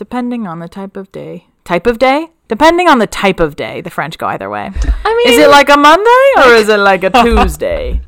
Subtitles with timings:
[0.00, 1.44] depending on the type of day.
[1.62, 2.28] Type of day?
[2.48, 3.82] Depending on the type of day.
[3.82, 4.72] The French go either way.
[5.04, 8.00] I mean, Is it like a Monday or is it like a Tuesday?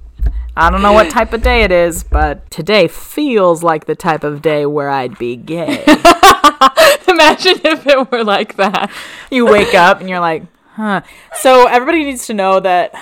[0.56, 4.24] I don't know what type of day it is, but today feels like the type
[4.24, 5.84] of day where I'd be gay.
[7.08, 8.90] imagine if it were like that.
[9.30, 11.02] you wake up and you're like, huh.
[11.40, 12.94] So everybody needs to know that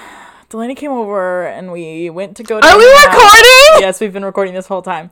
[0.49, 3.87] Delaney came over and we went to go to Are we recording?
[3.87, 5.11] Yes, we've been recording this whole time.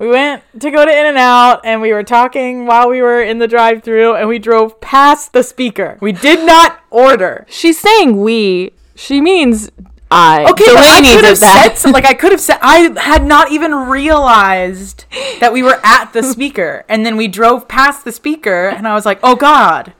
[0.00, 3.46] We went to go to In-N-Out and we were talking while we were in the
[3.46, 5.98] drive through and we drove past the speaker.
[6.00, 7.44] We did not order.
[7.50, 8.72] She's saying we.
[8.94, 9.70] She means
[10.10, 10.50] I.
[10.50, 11.76] Okay, but I could have that.
[11.76, 15.04] said like I could have said I had not even realized
[15.38, 18.94] that we were at the speaker, and then we drove past the speaker, and I
[18.94, 19.92] was like, "Oh God,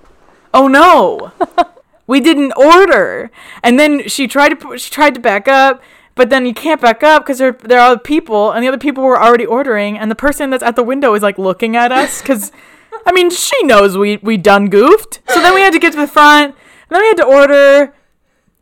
[0.52, 1.32] oh no,
[2.06, 3.30] we didn't order."
[3.62, 5.80] And then she tried to she tried to back up,
[6.20, 8.76] but then you can't back up because there there are other people, and the other
[8.76, 11.92] people were already ordering, and the person that's at the window is like looking at
[11.92, 12.52] us because.
[13.06, 15.20] I mean, she knows we we done goofed.
[15.28, 17.94] So then we had to get to the front, and then we had to order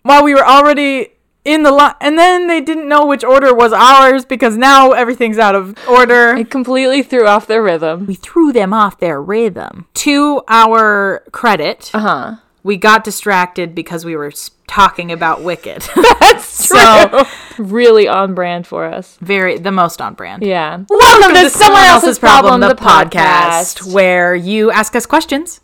[0.05, 1.09] while we were already
[1.45, 5.39] in the line, and then they didn't know which order was ours because now everything's
[5.39, 6.37] out of order.
[6.37, 8.07] It completely threw off their rhythm.
[8.07, 9.87] We threw them off their rhythm.
[9.95, 12.37] To our credit, Uh huh.
[12.63, 14.33] We got distracted because we were
[14.67, 15.83] talking about Wicked.
[16.21, 16.79] That's true.
[16.79, 17.25] So-
[17.59, 19.17] really on brand for us.
[19.21, 20.43] Very the most on brand.
[20.43, 20.85] Yeah.
[20.89, 23.93] Welcome to Someone Else's Problem, the podcast.
[23.93, 25.61] where you ask us questions.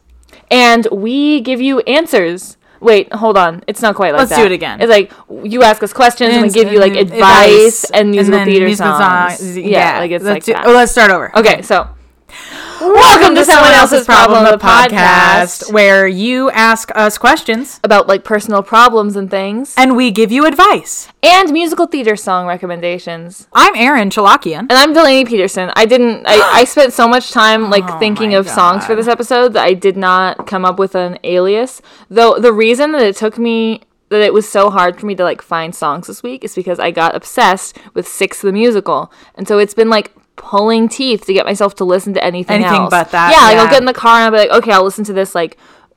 [0.51, 2.57] And we give you answers.
[2.81, 3.63] Wait, hold on.
[3.67, 4.39] It's not quite like Let's that.
[4.41, 4.81] do it again.
[4.81, 5.11] It's like
[5.45, 8.67] you ask us questions and we give you like And- advice and musical then theater
[8.67, 9.39] musical songs.
[9.39, 9.57] songs.
[9.57, 10.67] Yeah, like it's let's like do- that.
[10.67, 11.37] Oh, let's start over.
[11.39, 11.89] Okay, so
[12.81, 15.73] Welcome to Someone Else's Problem, the podcast.
[15.73, 20.45] where you ask us questions about like personal problems and things and we give you
[20.45, 21.09] advice.
[21.23, 23.49] and musical theater song recommendations.
[23.53, 24.61] I'm Aaron Chalakian.
[24.61, 25.71] And I'm Delaney Peterson.
[25.77, 26.27] I didn't.
[26.27, 29.65] I, I spent so much time like Oh thinking of songs for this episode that
[29.65, 31.81] I did not come up with an alias.
[32.11, 35.25] Though the reason that it took me that it was so hard for me to
[35.25, 39.49] like find songs this week is because I got obsessed with Six the musical, and
[39.49, 42.91] so it's been like pulling teeth to get myself to listen to anything Anything else.
[42.91, 44.85] but that, Yeah, like I'll get in the car and I'll be like, okay, I'll
[44.85, 45.57] listen to this like.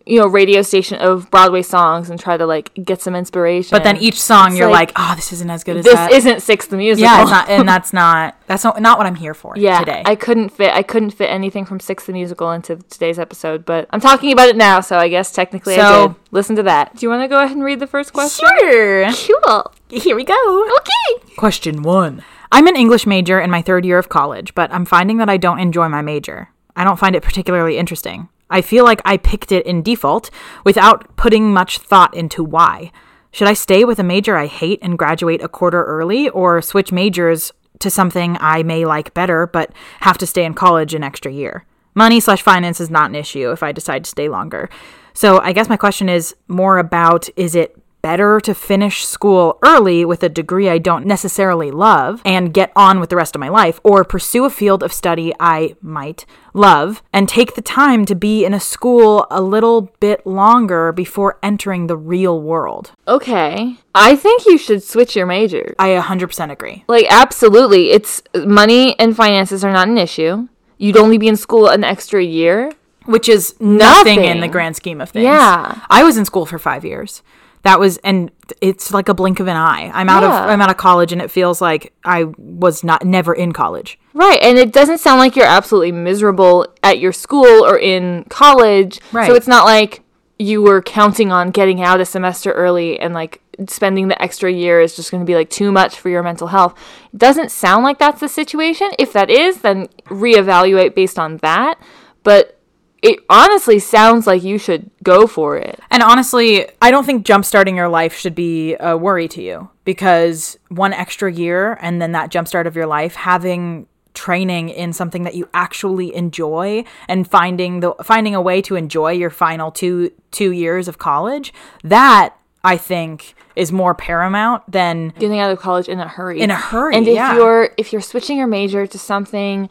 [0.10, 3.72] You know, radio station of Broadway songs and try to like get some inspiration.
[3.76, 5.96] But then each song It's you're like, like, oh, this isn't as good as this
[5.96, 6.14] that.
[6.14, 7.12] isn't Six the musical.
[7.12, 10.04] yeah, not, and that's not that's not, not what I'm here for Yeah, today.
[10.06, 13.88] I couldn't fit I couldn't fit anything from Six the Musical into today's episode, but
[13.90, 16.16] I'm talking about it now, so I guess technically I So- did.
[16.32, 16.96] Listen to that.
[16.96, 18.48] Do you want to go ahead and read the first question?
[18.60, 19.10] sure.
[19.12, 19.74] Cool.
[19.90, 20.70] Here we go.
[20.80, 21.36] Okay.
[21.38, 22.24] Question one.
[22.52, 25.38] I'm an English major in my third year of college, but I'm finding that I
[25.38, 26.50] don't enjoy my major.
[26.76, 28.28] I don't find it particularly interesting.
[28.50, 30.30] I feel like I picked it in default
[30.66, 32.92] without putting much thought into why.
[33.32, 36.92] Should I stay with a major I hate and graduate a quarter early, or switch
[36.92, 39.72] majors to something I may like better but
[40.02, 41.66] have to stay in college an extra year?
[41.96, 44.70] Money slash finance is not an issue if I decide to stay longer.
[45.14, 50.06] So I guess my question is more about is it better to finish school early
[50.06, 53.50] with a degree I don't necessarily love and get on with the rest of my
[53.50, 58.16] life, or pursue a field of study I might love and take the time to
[58.16, 62.92] be in a school a little bit longer before entering the real world?
[63.08, 63.78] Okay.
[63.94, 65.76] I think you should switch your major.
[65.80, 66.84] I 100% agree.
[66.88, 67.92] Like absolutely.
[67.92, 70.48] It's money and finances are not an issue.
[70.78, 72.72] You'd only be in school an extra year.
[73.06, 75.24] Which is nothing, in the grand scheme of things.
[75.24, 75.80] Yeah.
[75.90, 77.24] I was in school for five years.
[77.64, 78.32] That was, and
[78.62, 79.92] it's like a blink of an eye.
[79.94, 80.44] I'm out Yeah.
[80.44, 84.00] of, I'm out of college, and it feels like I was not never in college.
[84.14, 89.00] Right, and it doesn't sound like you're absolutely miserable at your school or in college.
[89.12, 89.28] Right.
[89.28, 90.02] So it's not like
[90.40, 94.80] you were counting on getting out a semester early and like spending the extra year
[94.80, 96.78] is just going to be like too much for your mental health.
[97.12, 98.90] It doesn't sound like that's the situation.
[99.00, 101.80] If that is, then reevaluate based on that.
[102.24, 102.57] But
[103.02, 105.80] it honestly sounds like you should go for it.
[105.92, 110.58] And honestly, I don't think jumpstarting your life should be a worry to you because
[110.70, 115.36] one extra year and then that jumpstart of your life, having training in something that
[115.36, 120.52] you actually enjoy and finding the finding a way to enjoy your final two two
[120.52, 121.54] years of college,
[121.84, 126.42] that I think is more paramount than Getting out of college in a hurry.
[126.42, 127.36] In a hurry, And if yeah.
[127.36, 129.70] you're if you're switching your major to something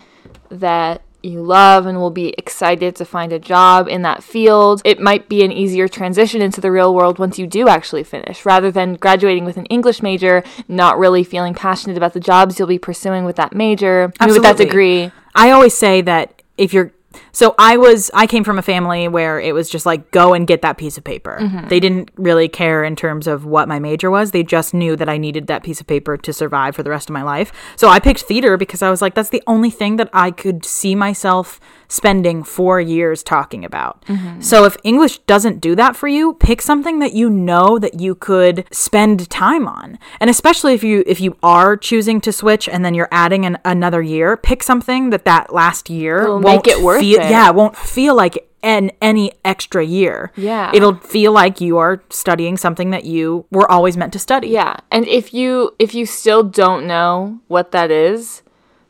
[0.48, 5.00] that you love and will be excited to find a job in that field, it
[5.00, 8.70] might be an easier transition into the real world once you do actually finish, rather
[8.70, 12.78] than graduating with an English major, not really feeling passionate about the jobs you'll be
[12.78, 15.10] pursuing with that major, with that degree.
[15.34, 16.92] I always say that if you're
[17.32, 20.46] so I was I came from a family where it was just like go and
[20.46, 21.38] get that piece of paper.
[21.40, 21.68] Mm-hmm.
[21.68, 24.30] They didn't really care in terms of what my major was.
[24.30, 27.08] They just knew that I needed that piece of paper to survive for the rest
[27.08, 27.52] of my life.
[27.76, 30.64] So I picked theater because I was like that's the only thing that I could
[30.64, 34.04] see myself spending four years talking about.
[34.06, 34.40] Mm-hmm.
[34.40, 38.14] So if English doesn't do that for you, pick something that you know that you
[38.14, 39.98] could spend time on.
[40.20, 43.58] And especially if you if you are choosing to switch and then you're adding an,
[43.64, 47.30] another year, pick something that that last year It'll won't make it worth feel, it.
[47.30, 50.32] Yeah, won't feel like an any extra year.
[50.36, 50.72] Yeah.
[50.74, 54.48] It'll feel like you are studying something that you were always meant to study.
[54.48, 58.42] Yeah, and if you if you still don't know what that is,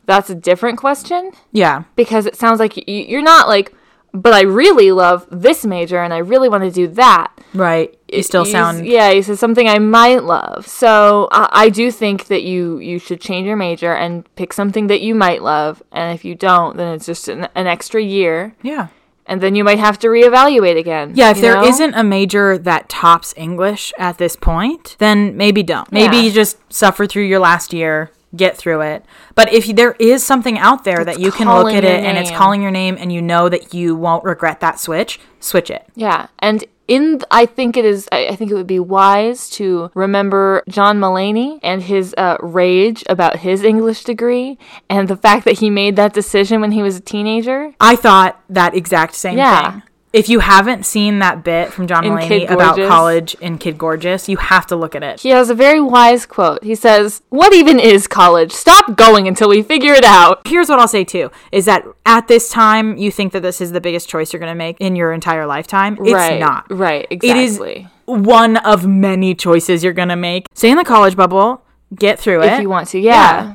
[0.07, 1.85] that's a different question Yeah.
[1.97, 3.73] because it sounds like you're not like,
[4.13, 7.29] but I really love this major and I really want to do that.
[7.53, 7.99] Right.
[8.11, 9.11] You still s- sound yeah.
[9.11, 13.21] You said something I might love, so I, I do think that you you should
[13.21, 16.95] change your major and pick something that you might love, and if you don't, then
[16.95, 18.89] it's just an, an extra year, Yeah.
[19.27, 21.13] and then you might have to reevaluate again.
[21.15, 21.65] Yeah, if there not
[21.95, 25.91] a major that tops English at this point, then maybe don't.
[25.91, 26.23] Maybe Yeah.
[26.23, 29.05] you just suffer through your last year, get through it.
[29.35, 32.31] But if there is something out there that you can look at it and it's
[32.31, 35.87] calling your name and you know that you won't regret that switch, switch it.
[35.95, 38.09] Yeah, and in I think it is.
[38.13, 43.39] I, think it would be wise to remember John Mulaney and his uh, rage about
[43.41, 44.57] his English degree
[44.89, 47.73] and the fact that he made that decision when he was a teenager.
[47.81, 49.73] I thought that exact same Yeah.
[49.73, 49.83] thing.
[50.17, 54.29] If you haven't seen that bit from John In Mulaney about college in Kid Gorgeous,
[54.29, 55.21] you have to look at it.
[55.21, 56.65] He has a very wise quote.
[56.65, 58.53] He says, "What even is college?
[58.53, 62.29] Stop going until we figure it out." Here's what I'll say too is that at
[62.29, 64.97] this time you think that this is the biggest choice you're going to make in
[64.97, 65.99] your entire lifetime.
[66.01, 66.67] It's right, not.
[66.71, 67.07] Right.
[67.11, 67.71] Exactly.
[67.71, 70.47] It is one of many choices you're going to make.
[70.55, 71.63] Stay in the college bubble,
[71.95, 72.53] get through it.
[72.53, 73.55] if you want to, yeah.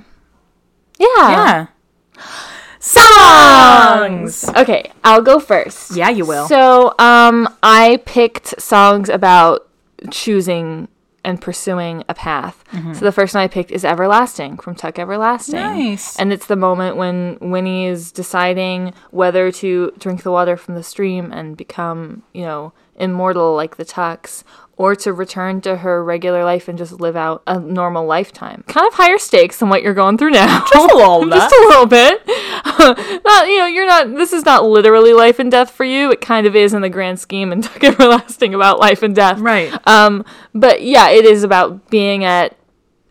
[0.99, 1.07] Yeah.
[1.09, 1.67] Yeah.
[2.81, 4.49] Songs.
[4.49, 5.95] Okay, I'll go first.
[5.95, 6.47] Yeah, you will.
[6.47, 9.67] So, um, I picked songs about
[10.09, 10.87] choosing
[11.23, 12.63] and pursuing a path.
[12.93, 15.59] So the first one I picked is Everlasting from Tuck Everlasting.
[15.59, 16.17] Nice.
[16.17, 20.81] And it's the moment when Winnie is deciding whether to drink the water from the
[20.81, 24.43] stream and become, you know, immortal like the Tucks
[24.81, 28.63] or to return to her regular life and just live out a normal lifetime.
[28.67, 30.65] Kind of higher stakes than what you're going through now.
[30.65, 31.29] Just a little bit.
[31.35, 32.25] Just a little bit.
[33.23, 36.09] not, you know, you're not, this is not literally life and death for you.
[36.11, 39.37] It kind of is in the grand scheme and Tuck Everlasting about life and death.
[39.37, 39.71] Right.
[39.87, 40.25] Um,
[40.55, 42.57] but yeah, it is about being at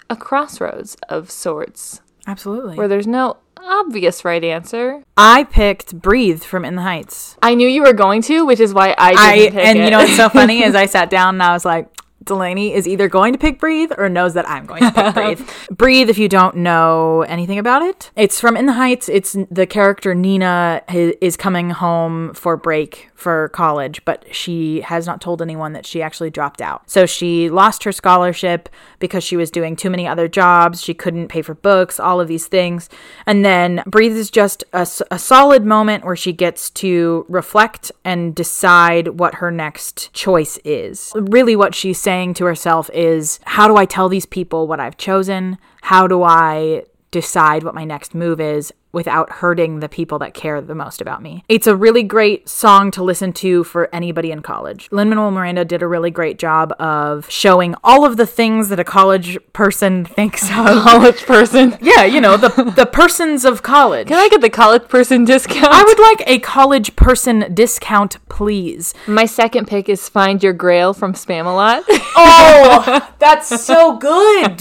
[0.09, 2.77] a crossroads of sorts Absolutely.
[2.77, 5.03] where there's no obvious right answer.
[5.17, 7.37] I picked Breathe from In the Heights.
[7.43, 9.85] I knew you were going to, which is why I I didn't pick and it.
[9.85, 11.89] you know what's so funny is I sat down and I was like
[12.31, 15.51] Delaney is either going to pick Breathe or knows that I'm going to pick Breathe.
[15.71, 19.09] Breathe, if you don't know anything about it, it's from In the Heights.
[19.09, 25.21] It's the character Nina is coming home for break for college, but she has not
[25.21, 26.89] told anyone that she actually dropped out.
[26.89, 28.69] So she lost her scholarship
[28.99, 30.83] because she was doing too many other jobs.
[30.83, 32.89] She couldn't pay for books, all of these things.
[33.27, 39.19] And then Breathe is just a solid moment where she gets to reflect and decide
[39.19, 41.13] what her next choice is.
[41.15, 44.97] Really, what she's saying to herself is how do I tell these people what I've
[44.97, 45.59] chosen?
[45.83, 50.61] How do I decide what my next move is without hurting the people that care
[50.61, 51.45] the most about me.
[51.49, 54.89] It's a really great song to listen to for anybody in college.
[54.91, 58.81] Lin Manuel Miranda did a really great job of showing all of the things that
[58.81, 60.67] a college person thinks of.
[60.67, 61.77] A college person.
[61.81, 64.09] yeah, you know, the the persons of college.
[64.09, 65.69] Can I get the college person discount?
[65.71, 68.95] I would like a college person discount, please.
[69.07, 71.85] My second pick is Find Your Grail from Spamalot.
[72.23, 74.61] Oh, that's so good.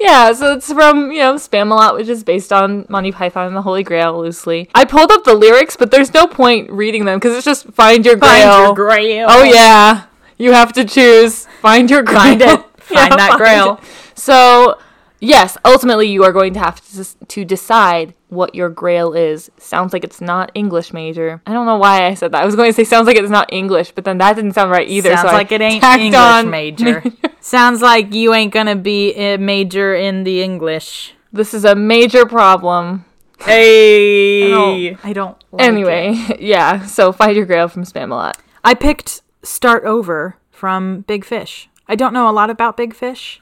[0.00, 3.82] yeah, so it's from, you know, Spamalot, which is based on Monty Python the Holy
[3.82, 4.70] Grail loosely.
[4.74, 8.06] I pulled up the lyrics, but there's no point reading them because it's just Find
[8.06, 8.30] Your Grail.
[8.30, 9.26] Find your grail.
[9.28, 10.06] Oh yeah,
[10.38, 11.46] you have to choose.
[11.60, 12.18] Find your grail.
[12.20, 12.60] Find it.
[12.78, 13.74] Find that grail.
[13.82, 14.18] it.
[14.18, 14.78] So
[15.20, 19.50] yes, ultimately you are going to have to to decide what your grail is.
[19.58, 21.40] Sounds like it's not English major.
[21.46, 22.42] I don't know why I said that.
[22.42, 24.70] I was going to say sounds like it's not English, but then that didn't sound
[24.70, 25.10] right either.
[25.10, 27.02] Sounds so I like it ain't English major.
[27.40, 31.14] Sounds like you ain't gonna be a major in the English.
[31.32, 33.04] This is a major problem.
[33.40, 35.44] Hey, don't- I don't.
[35.52, 35.64] like it.
[35.68, 36.86] Anyway, yeah.
[36.86, 38.34] So find your grail from Spamalot.
[38.62, 41.68] I picked Start Over from Big Fish.
[41.88, 43.40] I don't know a lot about Big Fish.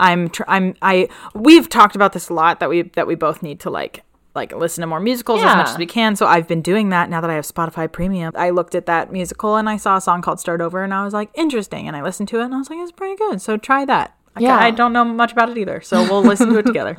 [0.00, 3.42] I'm tr- I'm I we've talked about this a lot that we that we both
[3.42, 4.02] need to like
[4.34, 6.16] like listen to more musicals as much as we can.
[6.16, 8.32] So I've been doing that now that I have Spotify Premium.
[8.36, 11.04] I looked at that musical and I saw a song called Start Over and I
[11.04, 13.40] was like interesting and I listened to it and I was like it's pretty good.
[13.40, 14.16] So try that.
[14.38, 14.56] Yeah.
[14.58, 15.80] I don't know much about it either.
[15.80, 16.96] So we'll listen to it together.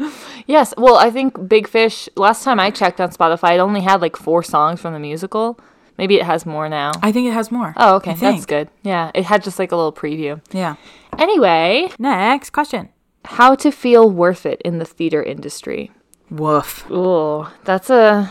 [0.47, 0.73] Yes.
[0.77, 2.07] Well, I think Big Fish.
[2.15, 5.59] Last time I checked on Spotify, it only had like four songs from the musical.
[5.97, 6.91] Maybe it has more now.
[7.01, 7.73] I think it has more.
[7.77, 8.13] Oh, okay.
[8.15, 8.69] That's good.
[8.83, 10.41] Yeah, it had just like a little preview.
[10.51, 10.75] Yeah.
[11.17, 12.89] Anyway, Next question.
[13.23, 15.91] how to feel worth it in the theater industry.
[16.29, 16.85] Woof.
[16.89, 18.29] Oh, that's a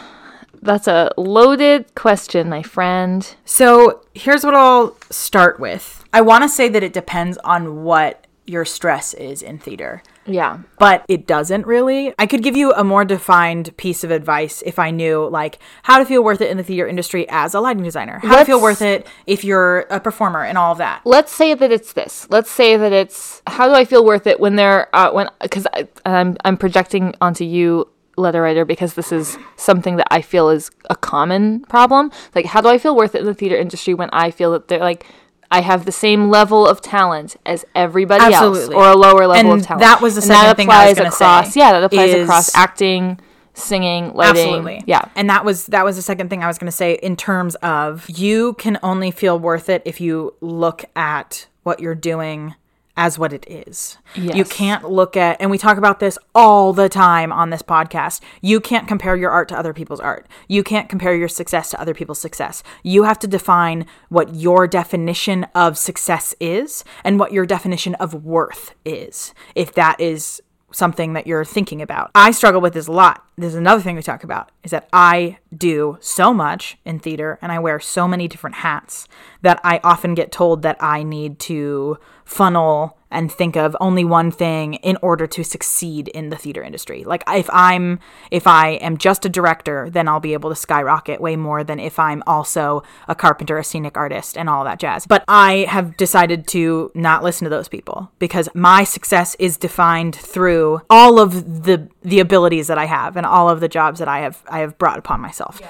[0.60, 3.34] That's a loaded question, my friend.
[3.44, 6.04] So here's what I'll start with.
[6.12, 10.02] I want to say that it depends on what your stress is in theater.
[10.26, 10.60] Yeah.
[10.78, 12.14] but it doesn't really.
[12.18, 15.98] I could give you a more defined piece of advice if I knew like how
[15.98, 18.20] to feel worth it in the theater industry as a lighting designer.
[18.22, 21.02] How to feel worth it if you're a performer and all of that.
[21.04, 22.26] Let's say that it's this.
[22.30, 25.66] Let's say that it's how do I feel worth it when they're uh, when because
[26.06, 30.70] I'm I'm projecting onto you letter writer because this is something that I feel is
[30.88, 32.10] a common problem.
[32.34, 34.68] Like how do I feel worth it in the theater industry when I feel that
[34.68, 35.06] they're like
[35.50, 38.74] I have the same level of talent as everybody Absolutely.
[38.74, 39.80] else or a lower level And of talent.
[39.80, 42.22] that was the And second thing I was gonna across say, yeah, that applies is-
[42.28, 43.18] across acting,
[43.54, 44.42] singing, lighting.
[44.42, 44.82] Absolutely.
[44.86, 45.02] Yeah.
[45.14, 47.54] And that was that was the second thing I was going to say in terms
[47.56, 52.54] of you can only feel worth it if you look at what you're doing
[52.96, 53.98] as what it is.
[54.14, 58.20] You can't look at and we talk about this all the time on this podcast.
[58.40, 60.26] You can't compare your art to other people's art.
[60.48, 62.62] You can't compare your success to other people's success.
[62.82, 68.24] You have to define what your definition of success is and what your definition of
[68.24, 69.34] worth is.
[69.54, 70.40] If that is
[70.74, 72.10] something that you're thinking about.
[72.14, 73.24] I struggle with this a lot.
[73.36, 77.38] This is another thing we talk about is that I do so much in theater
[77.40, 79.08] and I wear so many different hats
[79.42, 84.30] that I often get told that I need to funnel and think of only one
[84.30, 87.04] thing in order to succeed in the theater industry.
[87.04, 88.00] Like if I'm
[88.30, 91.78] if I am just a director, then I'll be able to skyrocket way more than
[91.78, 95.06] if I'm also a carpenter, a scenic artist and all that jazz.
[95.06, 100.16] But I have decided to not listen to those people because my success is defined
[100.16, 104.08] through all of the the abilities that I have and all of the jobs that
[104.08, 105.60] I have I have brought upon myself.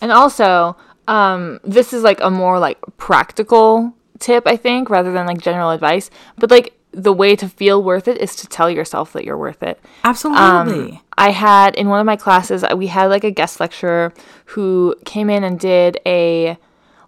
[0.00, 0.76] And also,
[1.08, 5.70] um, this is like a more like practical tip, I think, rather than like general
[5.70, 6.10] advice.
[6.36, 9.62] But like the way to feel worth it is to tell yourself that you're worth
[9.62, 9.78] it.
[10.02, 11.02] Absolutely.
[11.18, 14.12] I had in one of my classes, uh, we had like a guest lecturer
[14.46, 16.58] who came in and did a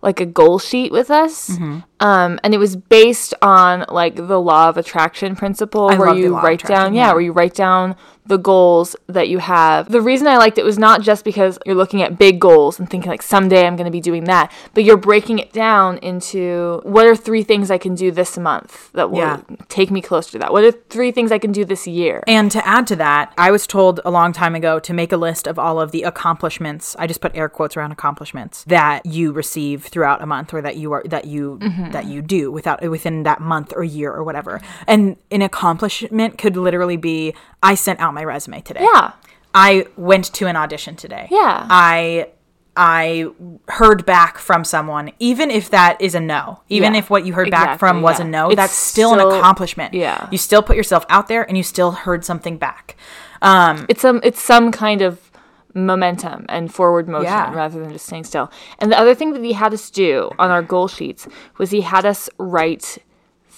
[0.00, 1.50] like a goal sheet with us.
[1.50, 1.80] Mm-hmm.
[2.00, 6.22] Um, and it was based on like the law of attraction principle where love the
[6.22, 7.12] you write down, yeah, yeah.
[7.12, 7.96] where you write down
[8.28, 9.90] the goals that you have.
[9.90, 12.88] The reason I liked it was not just because you're looking at big goals and
[12.88, 16.80] thinking like someday I'm going to be doing that, but you're breaking it down into
[16.84, 19.40] what are three things I can do this month that will Yeah.
[19.68, 20.52] take me closer to that?
[20.52, 22.22] What are three things I can do this year?
[22.26, 25.16] And to add to that, I was told a long time ago to make a
[25.16, 26.94] list of all of the accomplishments.
[26.98, 30.76] I just put air quotes around accomplishments that you receive throughout a month or that
[30.76, 31.90] you are that you mm-hmm.
[31.92, 34.60] that you do without within that month or year or whatever.
[34.86, 38.80] And an accomplishment could literally be I sent out my resume today.
[38.82, 39.12] Yeah.
[39.54, 41.28] I went to an audition today.
[41.30, 41.66] Yeah.
[41.70, 42.28] I
[42.76, 43.26] I
[43.68, 47.32] heard back from someone, even if that is a no, even Yeah, if what you
[47.32, 48.24] heard back from exactly, was yeah.
[48.26, 49.94] a no, It's that's still, an accomplishment.
[49.94, 50.28] yeah.
[50.30, 52.96] You still put yourself out there and you still heard something back.
[53.42, 55.30] Um, it's some it's some kind of
[55.74, 57.52] momentum and forward motion Yeah.
[57.54, 58.50] rather than just staying still.
[58.80, 61.82] And the other thing that he had us do on our goal sheets was he
[61.82, 62.98] had us write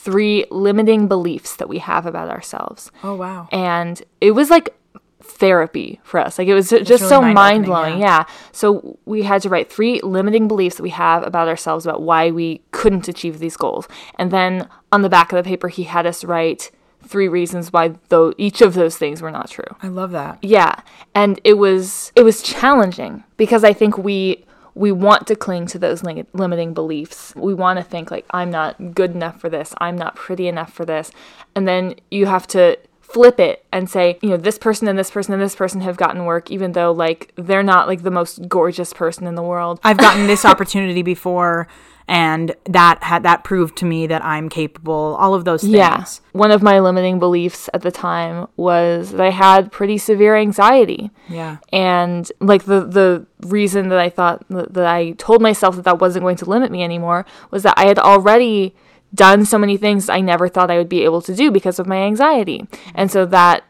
[0.04, 2.90] three limiting beliefs that we have about ourselves.
[3.04, 3.48] oh, wow.
[3.52, 4.74] And it was like
[5.22, 6.38] therapy for us.
[6.38, 7.98] Like it was ju- just really so mind blowing.
[7.98, 8.06] yeah.
[8.20, 8.24] Yeah.
[8.52, 12.30] So we had to write three limiting beliefs that we have about ourselves about why
[12.30, 13.86] we couldn't achieve these goals.
[14.18, 16.70] And then on the back of the paper, he had us write
[17.02, 19.76] three reasons why though each of those things were not true.
[19.82, 20.38] I love that.
[20.42, 20.80] Yeah,
[21.14, 25.78] and it was it was challenging because I think we we want to cling to
[25.78, 27.34] those lim- limiting beliefs.
[27.36, 29.74] We want to think like I'm not good enough for this.
[29.78, 31.10] I'm not pretty enough for this.
[31.54, 35.10] And then you have to flip it and say, you know, this person and this
[35.10, 38.48] person and this person have gotten work even though like they're not like the most
[38.48, 39.80] gorgeous person in the world.
[39.82, 41.66] I've gotten this opportunity before,
[42.08, 45.16] and that had that proved to me that I'm capable.
[45.18, 45.74] All of those things.
[45.74, 46.04] Yeah.
[46.32, 51.10] One of my limiting beliefs at the time was that I had pretty severe anxiety.
[51.28, 51.58] Yeah.
[51.72, 56.00] and like the the reason that I thought that that I told myself that that
[56.00, 58.74] wasn't going to limit me anymore was that I had already
[59.14, 61.86] done so many things I never thought I would be able to do because of
[61.86, 62.66] my anxiety.
[62.94, 63.64] And so that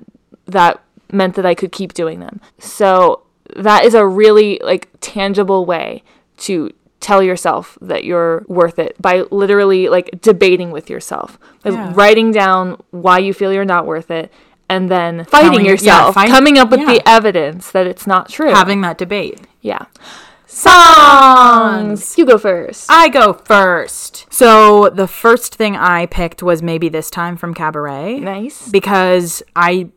[0.47, 0.83] that
[1.13, 2.41] meant that I could keep doing them.
[2.59, 3.23] So
[3.57, 6.03] that is a really like tangible way
[6.39, 11.39] to tell yourself that you're worth it by literally like debating with yourself.
[11.65, 11.93] Like, Yeah.
[11.95, 14.31] writing down why you feel you're not worth it
[14.69, 16.87] and then fighting Telling- yeah, yourself, fight- coming up with yeah.
[16.93, 18.51] the evidence that it's not true.
[18.51, 19.41] Having that debate.
[19.63, 19.87] yeah.
[20.47, 22.19] Songs.
[22.19, 22.87] You go first.
[22.91, 24.27] I go first.
[24.33, 28.19] So the first thing I picked was maybe this time from Cabaret.
[28.21, 28.69] Nice.
[28.69, 29.89] because I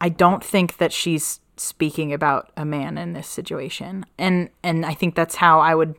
[0.00, 4.04] I don't think that she's speaking about a man in this situation.
[4.18, 5.94] And and I think that's how I would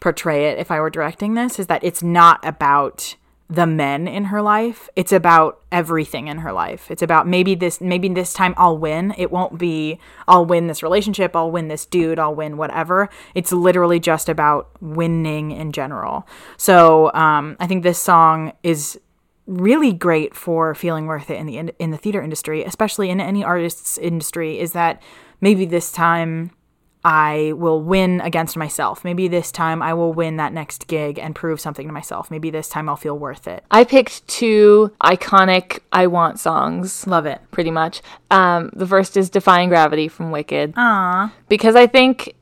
[0.00, 3.16] portray it if I were directing this is that it's not about
[3.48, 4.88] the men in her life.
[4.96, 6.90] It's about everything in her life.
[6.90, 9.14] It's about maybe this maybe this time I'll win.
[9.16, 13.08] It won't be I'll win this relationship, I'll win this dude, I'll win whatever.
[13.34, 16.26] It's literally just about winning in general.
[16.56, 18.98] So um, I think this song is
[19.46, 23.20] really great for feeling worth it in the in, in the theater industry, especially in
[23.20, 24.58] any artist's industry.
[24.58, 25.00] Is that
[25.40, 26.50] maybe this time
[27.06, 29.04] I will win against myself.
[29.04, 32.32] Maybe this time I will win that next gig and prove something to myself.
[32.32, 33.62] Maybe this time I'll feel worth it.
[33.70, 37.06] I picked two iconic I Want songs.
[37.06, 37.40] Love it.
[37.52, 38.02] Pretty much.
[38.32, 40.74] Um, the first is Defying Gravity from Wicked.
[40.74, 41.30] Aww.
[41.48, 42.34] Because I think,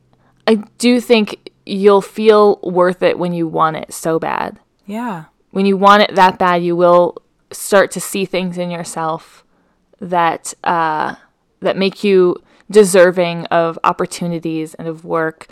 [0.49, 4.59] I do think you'll feel worth it when you want it so bad.
[4.87, 5.25] Yeah.
[5.50, 7.18] When you want it that bad, you will
[7.50, 9.44] start to see things in yourself
[10.00, 11.16] that uh,
[11.61, 15.49] that make you deserving of opportunities and of work.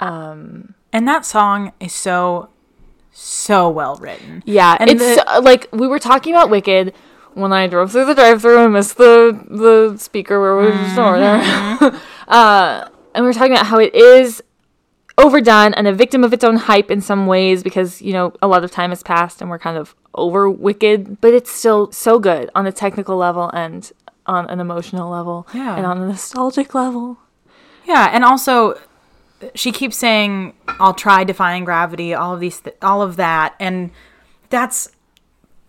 [0.00, 2.50] Um, and that song is so,
[3.12, 4.42] so well written.
[4.46, 6.94] Yeah, and it's the, uh, like we were talking about Wicked
[7.34, 10.98] when I drove through the drive-through and missed the the speaker where we were just
[10.98, 12.00] over there.
[12.28, 14.42] uh, and we were talking about how it is
[15.18, 18.46] overdone and a victim of its own hype in some ways because you know a
[18.46, 22.18] lot of time has passed and we're kind of over Wicked, but it's still so
[22.18, 23.92] good on a technical level and
[24.28, 25.74] on an emotional level Yeah.
[25.76, 27.18] and on a nostalgic level.
[27.84, 28.78] Yeah, and also
[29.54, 33.90] she keeps saying I'll try defying gravity, all of these th- all of that and
[34.50, 34.90] that's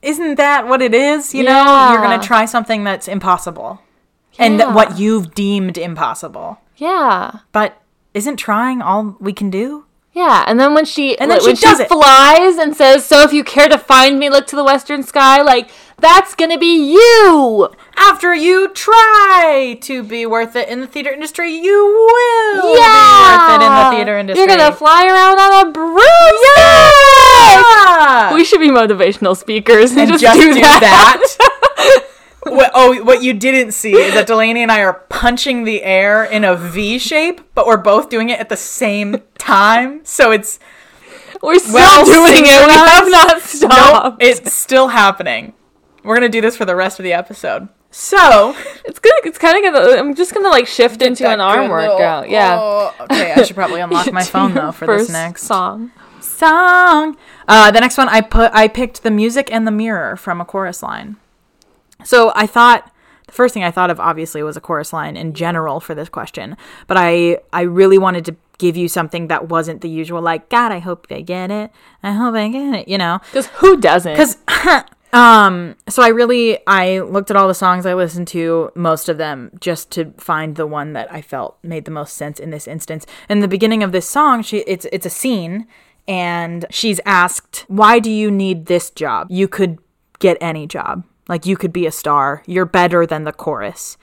[0.02, 1.90] isn't that what it is, you know?
[1.92, 3.82] You're going to try something that's impossible.
[4.38, 4.74] And Yeah.
[4.74, 6.60] what you've deemed impossible.
[6.78, 7.32] Yeah.
[7.52, 7.78] But
[8.14, 9.84] isn't trying all we can do?
[10.14, 13.06] Yeah, and then when she And then like, she when does she flies and says,
[13.06, 15.70] "So if you care to find me, look to the western sky," like
[16.02, 17.70] that's gonna be you.
[17.98, 23.54] After you try to be worth it in the theater industry, you will Yeah, be
[23.54, 24.40] worth it in the theater industry.
[24.40, 26.00] You're gonna fly around on a broom.
[26.58, 28.34] Yeah!
[28.34, 30.80] We should be motivational speakers and, and just, just do, do that.
[31.38, 32.06] that.
[32.44, 36.24] what, oh, what you didn't see is that Delaney and I are punching the air
[36.24, 40.02] in a V shape, but we're both doing it at the same time.
[40.06, 40.60] So it's
[41.42, 42.68] We're still Well doing it.
[42.68, 44.24] We have not nope, stopped.
[44.24, 45.54] it's still happening.
[46.04, 47.68] We're gonna do this for the rest of the episode.
[47.92, 49.16] So It's gonna.
[49.24, 49.98] It's kind of gonna.
[49.98, 52.30] I'm just gonna like shift into an arm workout.
[52.30, 52.58] yeah.
[52.60, 55.92] Oh, okay, I should probably unlock my phone though for this next song.
[56.22, 57.18] song.
[57.48, 60.46] Uh, the next one I put I picked the music and the mirror from a
[60.46, 61.18] chorus line.
[62.04, 62.92] So I thought
[63.28, 66.10] the first thing I thought of obviously was a chorus line in general for this
[66.10, 66.56] question,
[66.88, 70.72] but I I really wanted to give you something that wasn't the usual like God
[70.74, 71.72] I hope they get it
[72.04, 74.12] I hope they get it you know Because who doesn't?
[74.14, 74.38] because
[75.14, 79.18] um so i really i looked at all the songs i listened to most of
[79.18, 82.68] them just to find the one that i felt made the most sense in this
[82.68, 83.06] instance.
[83.30, 85.68] In the beginning of this song she it's it's a scene
[86.08, 89.28] and she's asked why do you need this job?
[89.30, 89.80] You could
[90.20, 93.98] get any job like you could be a star you're better than the chorus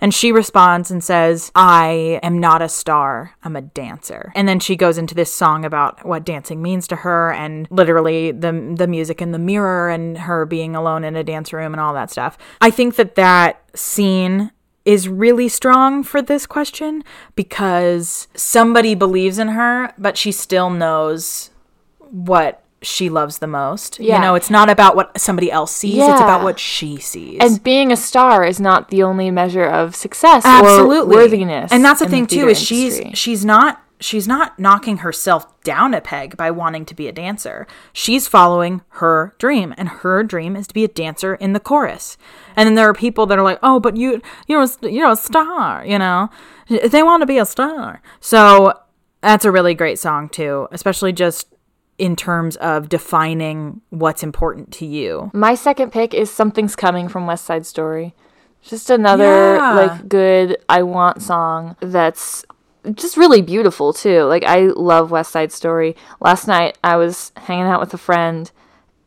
[0.00, 4.32] and she responds and says, I am not a star, I'm a dancer.
[4.34, 8.30] And then she goes into this song about what dancing means to her and literally
[8.30, 11.80] the the music in the mirror and her being alone in a dance room and
[11.80, 12.38] all that stuff.
[12.60, 14.52] I think that that scene
[14.84, 21.50] is really strong for this question because somebody believes in her, but she still knows
[21.98, 23.98] what she loves the most.
[23.98, 24.16] Yeah.
[24.16, 27.38] You know, it's not about what somebody else sees, it's about what she sees.
[27.40, 31.72] and being a star is not the only measure of success absolutely or worthiness.
[31.72, 35.60] and that's the in thing too theater is she's she's not she's not knocking herself
[35.62, 40.22] down a peg by wanting to be a dancer she's following her dream and her
[40.22, 42.16] dream is to be a dancer in the chorus
[42.54, 45.16] and then there are people that are like oh but you you're a, you're a
[45.16, 46.30] star you know
[46.68, 48.72] they want to be a star so
[49.20, 51.48] that's a really great song too especially just
[51.98, 57.26] in terms of defining what's important to you My second pick is Something's Coming from
[57.26, 58.14] West Side Story.
[58.62, 59.72] Just another Yeah.
[59.74, 62.44] like good I want song that's
[62.94, 64.22] just really beautiful too.
[64.24, 65.96] Like I love West Side Story.
[66.20, 68.50] Last night I was hanging out with a friend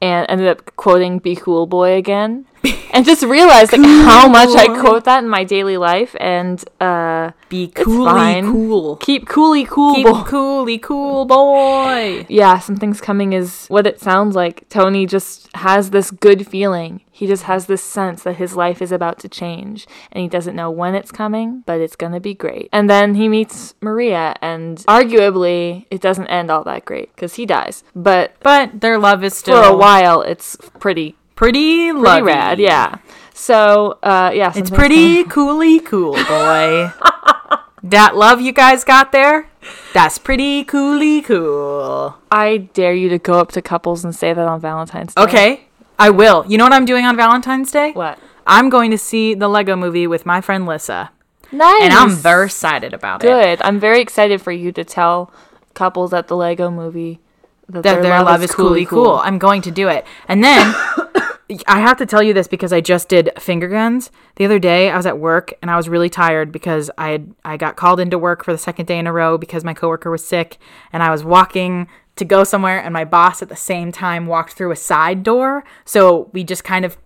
[0.01, 2.45] and ended up quoting Be Cool Boy again.
[2.93, 7.31] and just realized like how much I quote that in my daily life and uh
[7.49, 10.23] be coolly cool Keep coolly cool keep boy.
[10.23, 14.67] coolly cool boy yeah, something's coming is what it sounds like.
[14.69, 17.01] Tony just has this good feeling.
[17.11, 20.55] He just has this sense that his life is about to change and he doesn't
[20.55, 22.69] know when it's coming, but it's going to be great.
[22.71, 27.45] And then he meets Maria and arguably it doesn't end all that great cuz he
[27.45, 27.83] dies.
[27.95, 32.21] But But their love is still for a while it's pretty pretty pretty lovey.
[32.21, 32.99] rad, yeah.
[33.33, 36.91] So, uh yeah, It's pretty coolly cool, boy.
[37.83, 39.49] that love you guys got there,
[39.93, 42.17] That's pretty cooly cool.
[42.31, 45.21] I dare you to go up to couples and say that on Valentine's Day.
[45.23, 46.45] Okay, I will.
[46.47, 47.91] You know what I'm doing on Valentine's Day?
[47.93, 48.19] What?
[48.45, 51.11] I'm going to see the Lego movie with my friend Lissa.
[51.51, 51.81] Nice.
[51.83, 53.27] And I'm very excited about it.
[53.27, 53.61] good.
[53.61, 55.31] I'm very excited for you to tell
[55.73, 57.19] couples at the Lego movie
[57.67, 59.15] that, That their, love, is coolly cool.
[59.23, 60.05] I'm going to do it.
[60.27, 60.73] And then
[61.67, 64.89] I have to tell you this because I just did finger guns the other day.
[64.89, 67.99] I was at work and I was really tired because I had, I got called
[67.99, 70.57] into work for the second day in a row because my coworker was sick
[70.93, 74.53] and I was walking to go somewhere and my boss at the same time walked
[74.53, 75.63] through a side door.
[75.83, 76.97] So we just kind of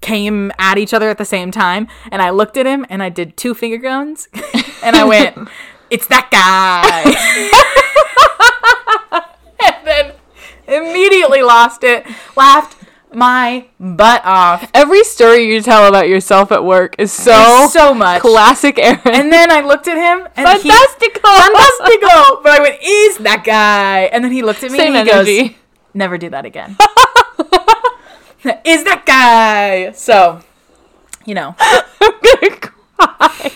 [0.00, 3.08] came at each other at the same time and I looked at him and I
[3.08, 4.28] did two finger guns
[4.82, 5.36] and I went,
[5.90, 7.02] "It's that guy."
[9.66, 10.12] and then
[10.66, 12.06] immediately lost it,
[12.36, 12.79] laughed
[13.12, 18.20] my butt off Every story you tell about yourself at work is so so much.
[18.22, 19.00] classic Aaron.
[19.04, 21.20] And then I looked at him and he Fantastico.
[21.22, 22.42] Fantastico!
[22.42, 24.02] But I went, is that guy?
[24.12, 25.48] And then he looked at me Same and he energy.
[25.48, 25.56] goes,
[25.94, 26.76] never do that again.
[28.64, 29.92] is that guy?
[29.92, 30.40] So,
[31.26, 31.54] you know.
[32.00, 33.52] I'm gonna cry.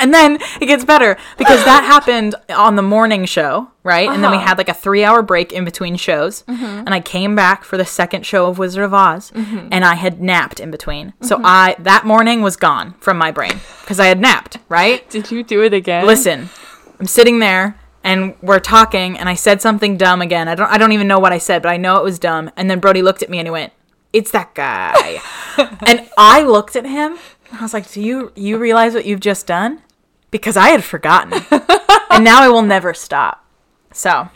[0.10, 4.08] And then it gets better because that happened on the morning show, right?
[4.08, 4.46] And then we Uh-huh.
[4.46, 6.42] had like a three hour break in between shows.
[6.44, 6.64] Mm-hmm.
[6.64, 9.68] And I came back for the second show of Wizard of Oz mm-hmm.
[9.70, 11.12] and I had napped in between.
[11.20, 11.44] So mm-hmm.
[11.46, 15.08] I, that morning was gone from my brain because I had napped, right?
[15.14, 16.06] Did you do it again?
[16.06, 16.48] Listen,
[16.98, 20.48] I'm sitting there and we're talking and I said something dumb again.
[20.48, 22.50] I don't I don't even know what I said, but I know it was dumb.
[22.56, 23.72] And then Brody looked at me and he went,
[24.14, 25.20] "It's that guy."
[25.86, 27.18] and I looked at him.
[27.52, 29.82] I was like, "Do you you realize what you've just done?"
[30.30, 31.32] Because I had forgotten.
[32.10, 33.44] and now I will never stop.
[33.92, 34.28] So,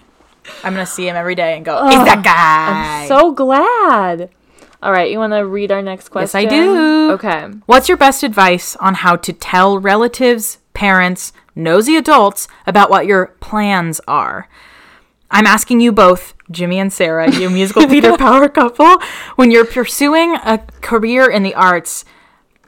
[0.62, 3.32] I'm going to see him every day and go, "It's that oh, guy." I'm so
[3.32, 4.30] glad.
[4.82, 6.42] All right, you want to read our next question?
[6.42, 6.52] Yes?
[6.52, 7.10] I do.
[7.12, 7.46] Okay.
[7.64, 13.28] What's your best advice on how to tell relatives, parents, nosy adults about what your
[13.40, 14.46] plans are?
[15.30, 18.98] I'm asking you both, Jimmy and Sarah, you musical theater power couple,
[19.36, 22.04] when you're pursuing a career in the arts,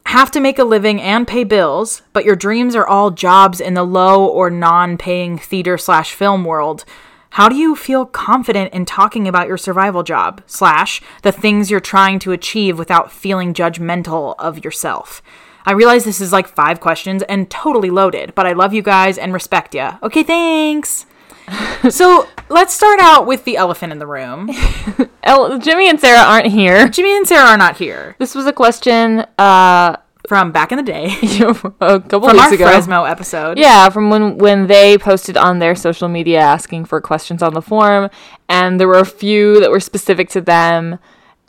[0.07, 3.75] have to make a living and pay bills, but your dreams are all jobs in
[3.75, 6.85] the low or non-paying theater slash film world.
[7.31, 11.81] How do you feel confident in talking about your survival job slash the things you're
[11.81, 15.23] trying to achieve without feeling judgmental of yourself?
[15.64, 19.19] I realize this is like five questions and totally loaded, but I love you guys
[19.19, 19.99] and respect ya.
[20.03, 21.05] Okay, thanks.
[21.91, 24.51] so let's start out with the elephant in the room.
[25.23, 26.89] El- Jimmy and Sarah aren't here.
[26.89, 29.97] Jimmy and Sarah are not here This was a question uh,
[30.29, 32.65] from back in the day a couple from weeks our ago.
[32.67, 33.59] Fresno episode.
[33.59, 37.63] Yeah, from when when they posted on their social media asking for questions on the
[37.63, 38.11] forum,
[38.49, 40.99] and there were a few that were specific to them,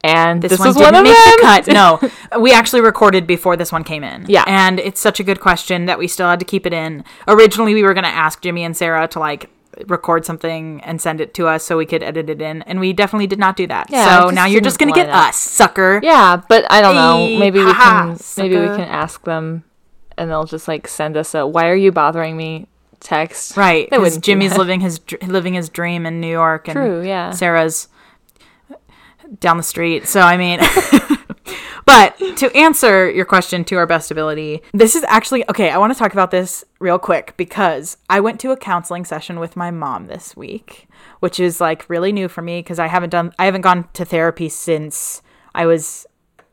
[0.04, 1.36] and this, This, one was didn't one of make them.
[1.38, 1.68] the cut.
[2.36, 4.26] No, we actually recorded before this one came in.
[4.28, 4.44] Yeah.
[4.48, 7.04] and it's such a good question that we still had to keep it in.
[7.28, 9.50] Originally, we were going to ask Jimmy and Sarah to like
[9.88, 12.94] record something and send it to us so we could edit it in, and we
[12.94, 13.90] definitely did not do that.
[13.90, 16.00] Yeah, so now you're just gonna get us, sucker.
[16.04, 17.40] Yeah, but I don't know.
[17.40, 19.64] Maybe we can maybe we can ask them,
[20.18, 22.68] and they'll just like send us a "Why are you bothering me?"
[23.00, 23.56] text.
[23.58, 27.32] Right, because Jimmy's living his living his dream in New York, and True, yeah.
[27.32, 27.88] Sarah's
[29.40, 30.08] down the street.
[30.08, 30.60] So I mean,
[31.88, 35.70] but to answer your question to our best ability, this is actually okay.
[35.70, 39.40] I want to talk about this real quick because I went to a counseling session
[39.40, 40.90] with my mom this week,
[41.22, 44.04] which is like really new for me because I haven't done I haven't gone to
[44.04, 45.22] therapy since
[45.56, 46.06] I was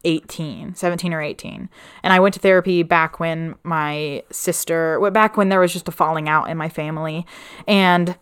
[0.07, 1.70] 18 17 or 18
[2.03, 5.90] and i went to therapy back when my sister back when there was just a
[5.90, 7.25] falling out in my family
[7.66, 8.14] and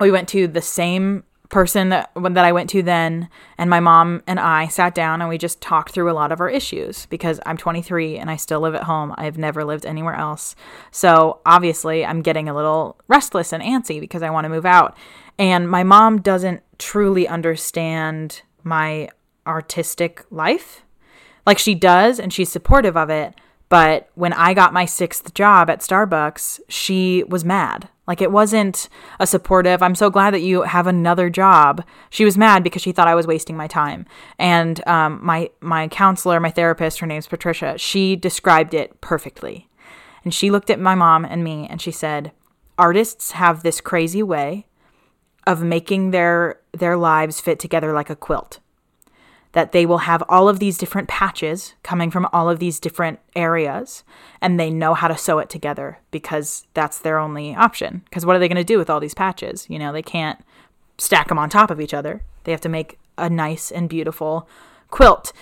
[0.00, 1.22] we went to the same
[1.52, 5.28] person that that I went to then and my mom and I sat down and
[5.28, 8.60] we just talked through a lot of our issues because I'm 23 and I still
[8.60, 9.14] live at home.
[9.16, 10.56] I've never lived anywhere else.
[10.90, 14.96] So, obviously, I'm getting a little restless and antsy because I want to move out.
[15.38, 19.08] And my mom doesn't truly understand my
[19.46, 20.82] artistic life
[21.46, 23.34] like she does and she's supportive of it
[23.68, 28.90] but when i got my sixth job at starbucks she was mad like it wasn't
[29.18, 31.82] a supportive i'm so glad that you have another job.
[32.10, 34.04] She was mad because she thought i was wasting my time.
[34.38, 39.66] And um, my my counselor my therapist her name's patricia she described it perfectly.
[40.24, 42.32] And she looked at my mom and me and she said
[42.76, 44.66] artists have this crazy way
[45.46, 48.60] of making their their lives fit together like a quilt
[49.52, 53.18] that they will have all of these different patches coming from all of these different
[53.36, 54.02] areas
[54.40, 58.02] and they know how to sew it together because that's their only option.
[58.06, 59.66] Because what are they going to do with all these patches?
[59.68, 60.38] You know they can't
[60.98, 62.22] stack them on top of each other.
[62.44, 64.48] They have to make a nice and beautiful
[64.90, 65.32] quilt.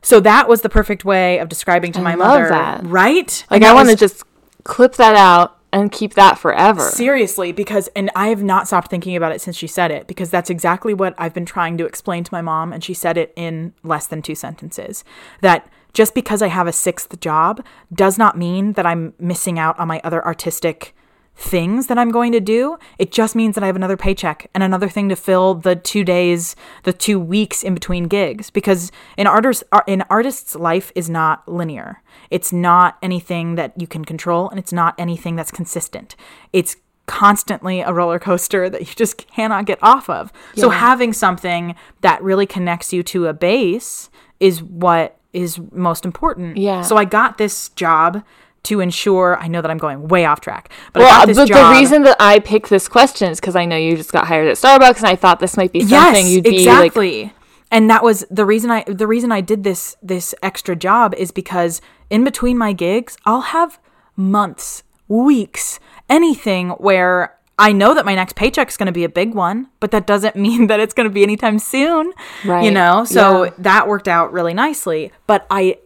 [0.00, 2.48] So that was the perfect way of describing to my love mother.
[2.48, 2.80] that.
[2.84, 3.46] right?
[3.50, 4.24] Like And I want to just
[4.64, 6.82] clip that out and keep that forever.
[6.82, 10.30] Seriously, because, and I have not stopped thinking about it since she said it, because
[10.30, 13.32] that's exactly what I've been trying to explain to my mom, and she said it
[13.36, 15.02] in less than two sentences.
[15.40, 19.78] That just because I have a sixth job does not mean that I'm missing out
[19.78, 20.94] on my other artistic
[21.34, 22.76] things that I'm going to do.
[22.98, 26.04] It just means that I have another paycheck and another thing to fill the two
[26.04, 28.50] days, the two weeks in between gigs.
[28.50, 32.02] Because an artist, an artist's life is not linear.
[32.30, 36.16] It's not anything that you can control, and it's not anything that's consistent.
[36.52, 40.32] It's constantly a roller coaster that you just cannot get off of.
[40.54, 46.58] So having something that really connects you to a base is what is most important.
[46.58, 46.82] Yeah.
[46.82, 48.22] So I got this job
[48.64, 50.70] to ensure I know that I'm going way off track.
[50.92, 51.74] But I Well, got uh, this but job.
[51.74, 54.46] the reason that I picked this question is because I know you just got hired
[54.48, 56.86] at Starbucks, and I thought this might be something yes, you'd be like.
[56.86, 57.32] exactly.
[57.70, 61.30] and that was the reason I the reason I did this this extra job is
[61.32, 63.78] because in between my gigs, I'll have
[64.16, 69.08] months, weeks, anything where I know that my next paycheck is going to be a
[69.08, 72.12] big one, but that doesn't mean that it's going to be anytime soon.
[72.44, 73.04] You know?
[73.04, 73.50] So Yeah.
[73.58, 75.10] that worked out really nicely.
[75.26, 75.78] But I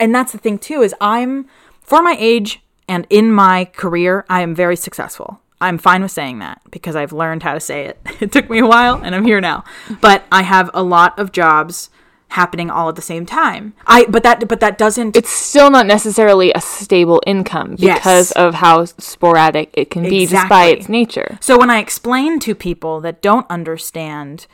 [0.00, 1.46] and that's the thing too is I'm
[1.88, 5.40] for my age and in my career, I am very successful.
[5.60, 7.98] I'm fine with saying that because I've learned how to say it.
[8.20, 9.64] It took me a while and I'm here now.
[10.00, 11.90] But I have a lot of jobs
[12.32, 13.72] happening all at the same time.
[13.86, 17.98] I but that but that doesn't It's still not necessarily a stable income Yes.
[17.98, 20.78] because of how sporadic it can be, despite Exactly.
[20.78, 21.38] its nature.
[21.40, 24.46] So when I explain to people that don't understand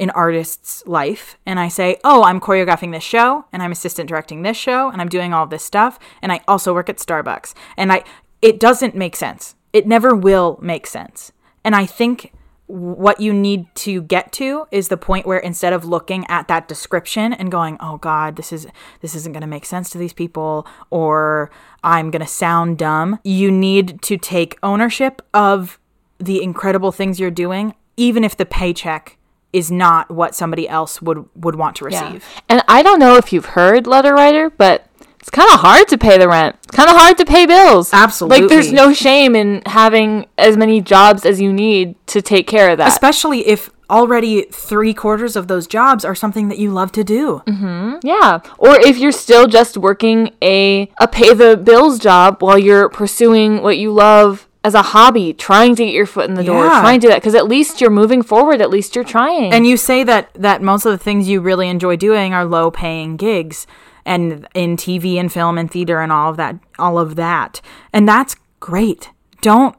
[0.00, 4.42] an artist's life and I say, "Oh, I'm choreographing this show and I'm assistant directing
[4.42, 7.92] this show and I'm doing all this stuff and I also work at Starbucks." And
[7.92, 8.02] I
[8.42, 9.54] it doesn't make sense.
[9.72, 11.32] It never will make sense.
[11.62, 12.32] And I think
[12.66, 16.68] what you need to get to is the point where instead of looking at that
[16.68, 18.66] description and going, "Oh god, this is
[19.00, 21.50] this isn't going to make sense to these people," or
[21.82, 25.78] "I'm going to sound dumb," you need to take ownership of
[26.18, 29.18] the incredible things you're doing, even if the paycheck
[29.52, 32.24] is not what somebody else would would want to receive.
[32.48, 34.86] And I don't know if you've heard letter writer, but
[35.18, 36.56] it's kind of hard to pay the rent.
[36.64, 37.92] It's kind of hard to pay bills.
[37.92, 38.40] Absolutely.
[38.42, 42.70] Like there's no shame in having as many jobs as you need to take care
[42.70, 42.88] of that.
[42.88, 47.42] Especially if already three quarters of those jobs are something that you love to do.
[47.46, 47.98] Mhm.
[48.02, 48.38] Yeah.
[48.56, 53.62] Or if you're still just working a a pay the bills job while you're pursuing
[53.62, 56.80] what you love as a hobby, trying to get your foot in the door, Yeah.
[56.80, 59.52] trying to do that because at least you're moving forward, at least you're trying.
[59.52, 62.70] And you say that that most of the things you really enjoy doing are low
[62.70, 63.66] paying gigs
[64.04, 67.60] and in TV and film and theater and all of that all of that.
[67.92, 69.10] And that's great.
[69.40, 69.74] Don't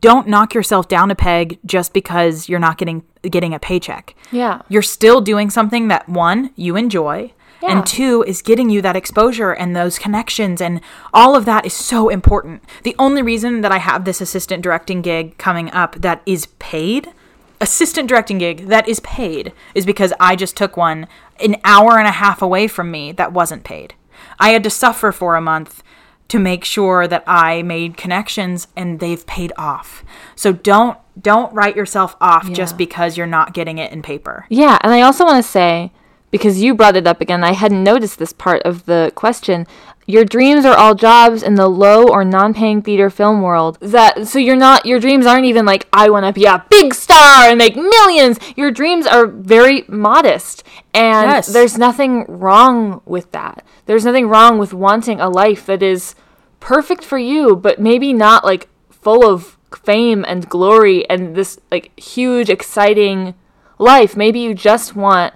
[0.00, 4.14] don't knock yourself down a peg just because you're not getting getting a paycheck.
[4.32, 4.62] Yeah.
[4.68, 7.72] You're still doing something that one, you enjoy, Yeah.
[7.76, 10.80] and two is getting you that exposure and those connections and
[11.12, 12.64] all of that is so important.
[12.84, 17.12] The only reason that I have this assistant directing gig coming up that is paid,
[17.60, 21.06] assistant directing gig that is paid is because I just took one
[21.38, 23.94] an hour and a half away from me that wasn't paid.
[24.38, 25.82] I had to suffer for a month
[26.28, 30.04] to make sure that I made connections and they've paid off.
[30.36, 34.46] So don't don't write yourself off just because you're not getting it in paper.
[34.48, 35.92] Yeah, and I also want to say,
[36.30, 39.66] because you brought it up again, I hadn't noticed this part of the question.
[40.06, 43.78] Your dreams are all jobs in the low or non-paying theater film world.
[43.80, 46.94] That so you're not your dreams aren't even like I want to be a big
[46.94, 48.38] star and make millions.
[48.56, 50.64] Your dreams are very modest.
[50.92, 51.46] And Yes.
[51.46, 53.64] there's nothing wrong with that.
[53.86, 56.16] There's nothing wrong with wanting a life that is
[56.58, 61.96] perfect for you, but maybe not like full of fame and glory and this like
[61.98, 63.34] huge exciting
[63.78, 64.16] life.
[64.16, 65.34] Maybe you just want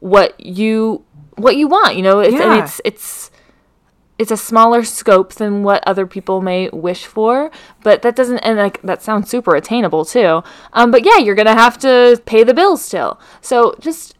[0.00, 1.04] what you
[1.36, 2.20] what you want, you know?
[2.20, 2.62] It's, And Yeah.
[2.64, 3.30] it's it's
[4.18, 7.52] it's a smaller scope than what other people may wish for,
[7.84, 10.42] but that doesn't and like that sounds super attainable too.
[10.72, 13.20] Um, but yeah, you're gonna have to pay the bills still.
[13.40, 14.16] So just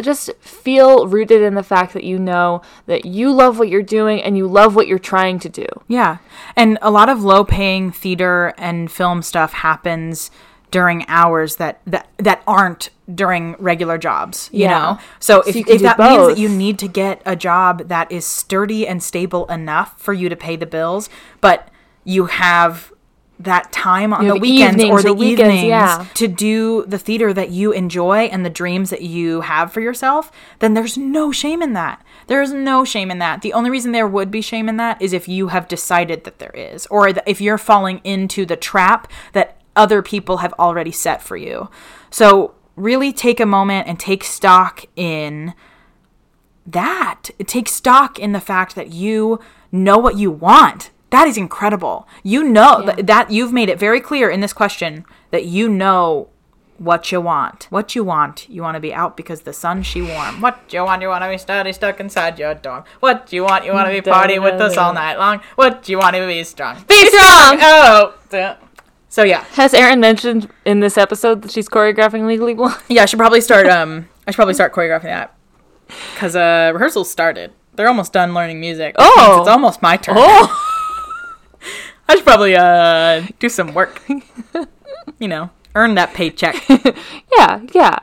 [0.00, 4.22] just feel rooted in the fact that you know that you love what you're doing
[4.22, 5.66] and you love what you're trying to do.
[5.88, 6.18] Yeah.
[6.54, 10.30] And a lot of low paying theater and film stuff happens
[10.70, 14.78] during hours that that, that aren't during regular jobs, you Yeah.
[14.78, 14.98] know?
[15.18, 18.10] So if, you if do that means that you need to get a job that
[18.12, 21.08] is sturdy and stable enough for you to pay the bills,
[21.40, 21.68] but
[22.04, 22.92] you have
[23.40, 26.06] that time on You the weekends or evenings the weekends, evenings yeah.
[26.14, 30.32] to do the theater that you enjoy and the dreams that you have for yourself,
[30.58, 32.04] then there's no shame in that.
[32.26, 33.42] There is no shame in that.
[33.42, 36.40] The only reason there would be shame in that is if you have decided that
[36.40, 41.22] there is, or if you're falling into the trap that other people have already set
[41.22, 41.70] for you.
[42.10, 45.54] So, really take a moment and take stock in
[46.66, 47.30] that.
[47.46, 49.40] Take stock in the fact that you
[49.72, 52.06] know what you want That is incredible.
[52.22, 52.92] You know Yeah.
[52.92, 56.28] th- that you've made it very clear in this question that you know
[56.76, 57.66] what you want.
[57.70, 58.46] What you want.
[58.50, 60.42] You want to be out because the sun she warm.
[60.42, 61.00] What you want?
[61.00, 62.84] You want to be study stuck inside your dorm.
[63.00, 63.64] What you want?
[63.64, 65.40] You want to be party with us all night long.
[65.56, 66.76] What you want to be strong.
[66.86, 67.58] Be strong!
[67.62, 68.12] Oh.
[69.10, 72.76] So yeah, Has Erin mentioned in this episode that she's choreographing Legally Blonde?
[72.88, 73.02] yeah.
[73.02, 73.66] I should probably start.
[73.78, 75.34] Um, I should probably start choreographing that
[76.14, 77.52] because uh, rehearsals started.
[77.74, 78.94] They're almost done learning music.
[78.98, 79.38] Oh.
[79.40, 80.16] it's almost my turn.
[80.18, 80.64] Oh!
[82.08, 84.02] I should probably uh do some work.
[85.18, 86.56] you know, earn that paycheck.
[87.38, 87.98] Yeah, yeah.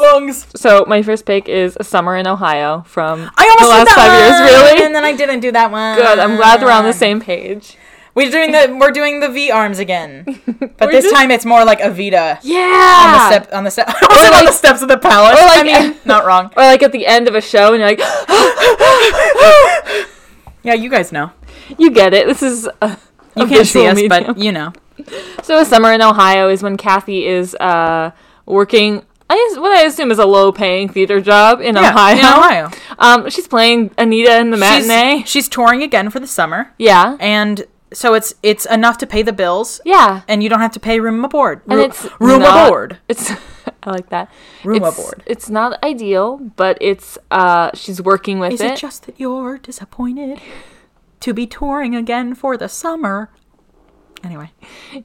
[0.00, 0.46] Songs.
[0.56, 4.12] So my first pick is "A Summer in Ohio" from I almost the last five
[4.20, 4.40] years.
[4.40, 5.96] Really and then I didn't do that one.
[5.96, 6.18] good.
[6.18, 7.76] I'm glad we're on the same page.
[8.14, 11.44] We're doing the we're doing the V arms again, but We're this just- time it's
[11.44, 13.02] more like Evita Yeah.
[13.04, 15.38] on the step on the step on the steps of the palace.
[15.40, 16.46] or like- I mean, not wrong.
[16.56, 17.98] Or like at the end of a show, and you're like,
[20.62, 21.30] Yeah, you guys know.
[21.76, 22.26] you get it.
[22.26, 22.96] This is a,
[23.36, 24.24] You can't see visual us, medium.
[24.34, 24.72] but you know.
[25.42, 28.10] So a summer in Ohio is when Kathy is uh,
[28.46, 29.02] working.
[29.30, 32.16] I what I assume is a low-paying theater job in Yeah, Ohio.
[32.18, 32.70] in Ohio.
[32.98, 35.20] Um, she's playing Anita in the matinee.
[35.22, 39.22] She's, she's touring again for the summer, yeah, and so it's it's enough to pay
[39.22, 41.62] the bills, yeah, and you don't have to pay room aboard.
[41.66, 42.98] and Ru- it's room not- aboard.
[43.08, 43.32] It's
[43.82, 44.30] I like that.
[44.62, 45.22] Room it's, aboard.
[45.26, 48.72] It's not ideal, but it's uh, she's working with Is it.
[48.72, 50.40] it just that you're disappointed
[51.20, 53.30] to be touring again for the summer?
[54.24, 54.50] Anyway,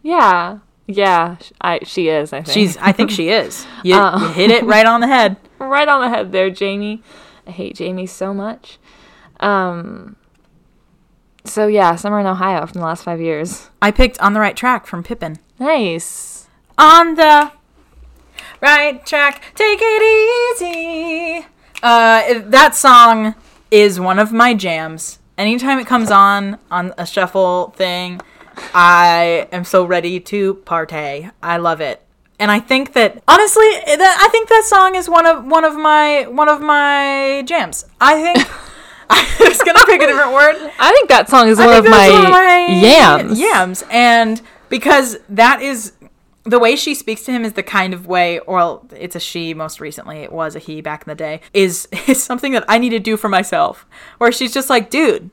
[0.02, 1.36] yeah, yeah.
[1.62, 2.32] I she is.
[2.34, 2.78] I think she's.
[2.78, 3.66] I think she is.
[3.84, 4.20] You, Uh.
[4.20, 5.38] you hit it right on the head.
[5.60, 7.04] right on the head there, Jamie.
[7.46, 8.78] I hate Jamie so much.
[9.40, 10.16] Um.
[11.46, 13.70] So yeah, summer in Ohio from the last five years.
[13.82, 15.38] I picked on the right track from Pippin.
[15.60, 16.48] Nice.
[16.78, 17.52] On the
[18.62, 21.46] right track, take it easy.
[21.82, 23.36] Uh, that song
[23.72, 25.20] is one of my jams.
[25.38, 28.20] Anytime it comes on on a shuffle thing,
[28.74, 31.32] I am so ready to partay.
[31.42, 32.06] I love it.
[32.40, 35.76] And I think that honestly, that I think that song is one of one of
[35.76, 37.86] my one of my jams.
[38.00, 38.50] I think
[39.10, 40.56] I was gonna pick a different word.
[40.80, 43.40] I think that song is one of, my one of my yams.
[43.40, 45.94] Yams, and because that is
[46.44, 49.54] the way she speaks to him is the kind of way, or it's a she.
[49.54, 51.42] Most recently, it was a he back in the day.
[51.54, 53.86] Is is something that I need to do for myself.
[54.18, 55.32] Where she's just like, dude,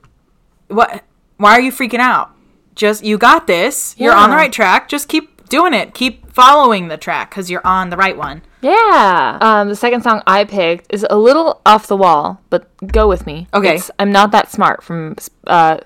[0.68, 1.04] what?
[1.36, 2.30] Why are you freaking out?
[2.76, 3.94] Just you got this.
[3.98, 4.88] You're on the right track.
[4.88, 5.94] Just keep doing it.
[5.94, 8.42] Keep following the track because you're on the right one.
[8.60, 9.38] Yeah.
[9.40, 13.26] Um, the second song I picked is a little off the wall, but go with
[13.26, 13.48] me.
[13.54, 13.76] Okay.
[13.76, 15.16] It's I'm not that smart from.
[15.46, 15.78] Uh,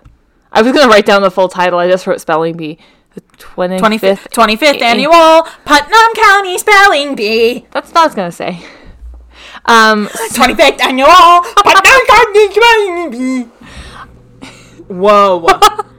[0.53, 1.79] I was gonna write down the full title.
[1.79, 2.79] I just wrote spelling bee.
[3.15, 4.85] The twenty 25th, 25th Eh.
[4.85, 7.67] annual Putnam County Spelling Bee.
[7.73, 8.61] That's what I was gonna say.
[9.67, 11.07] Um, 25th annual
[11.57, 13.43] Putnam County Spelling Bee.
[14.89, 15.47] Whoa.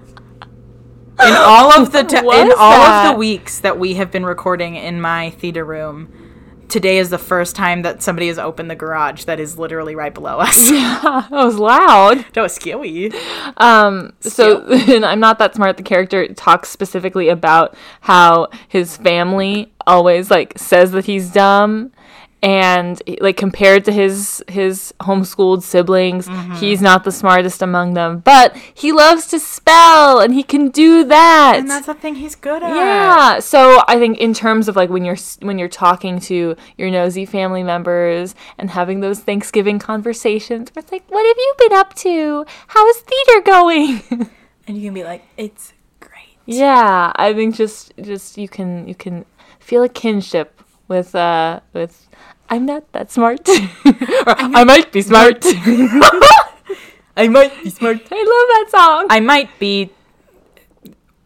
[1.27, 4.75] in all of the t- in all of the weeks that we have been recording
[4.75, 6.11] in my theater room,
[6.71, 10.13] today is the first time that somebody has opened the garage that is literally right
[10.13, 10.71] below us.
[10.71, 12.25] yeah, that was loud.
[12.33, 13.11] that was scary.
[13.57, 15.77] Um, so and I'm not that smart.
[15.77, 21.91] The character talks specifically about how his family always like says that he's dumb,
[22.43, 26.53] and like compared to his his homeschooled siblings, Mm-hmm.
[26.55, 28.19] he's not the smartest among them.
[28.19, 31.55] But he loves to spell, and he can do that.
[31.57, 32.69] And that's the thing he's good at.
[32.75, 33.39] Yeah.
[33.39, 37.25] So I think in terms of like when you're when you're talking to your nosy
[37.25, 41.93] family members and having those Thanksgiving conversations, where it's like, "What have you been up
[41.95, 42.45] to?
[42.67, 44.29] How is theater going?"
[44.67, 46.37] And you can be like, it's great.
[46.45, 49.25] yeah, I think just just you can you can
[49.59, 52.07] feel a kinship with uh with.
[52.51, 53.39] I'm not that smart.
[53.47, 55.37] I might be smart.
[57.17, 57.97] I might be smart.
[58.11, 59.07] I love that song.
[59.09, 59.89] I might be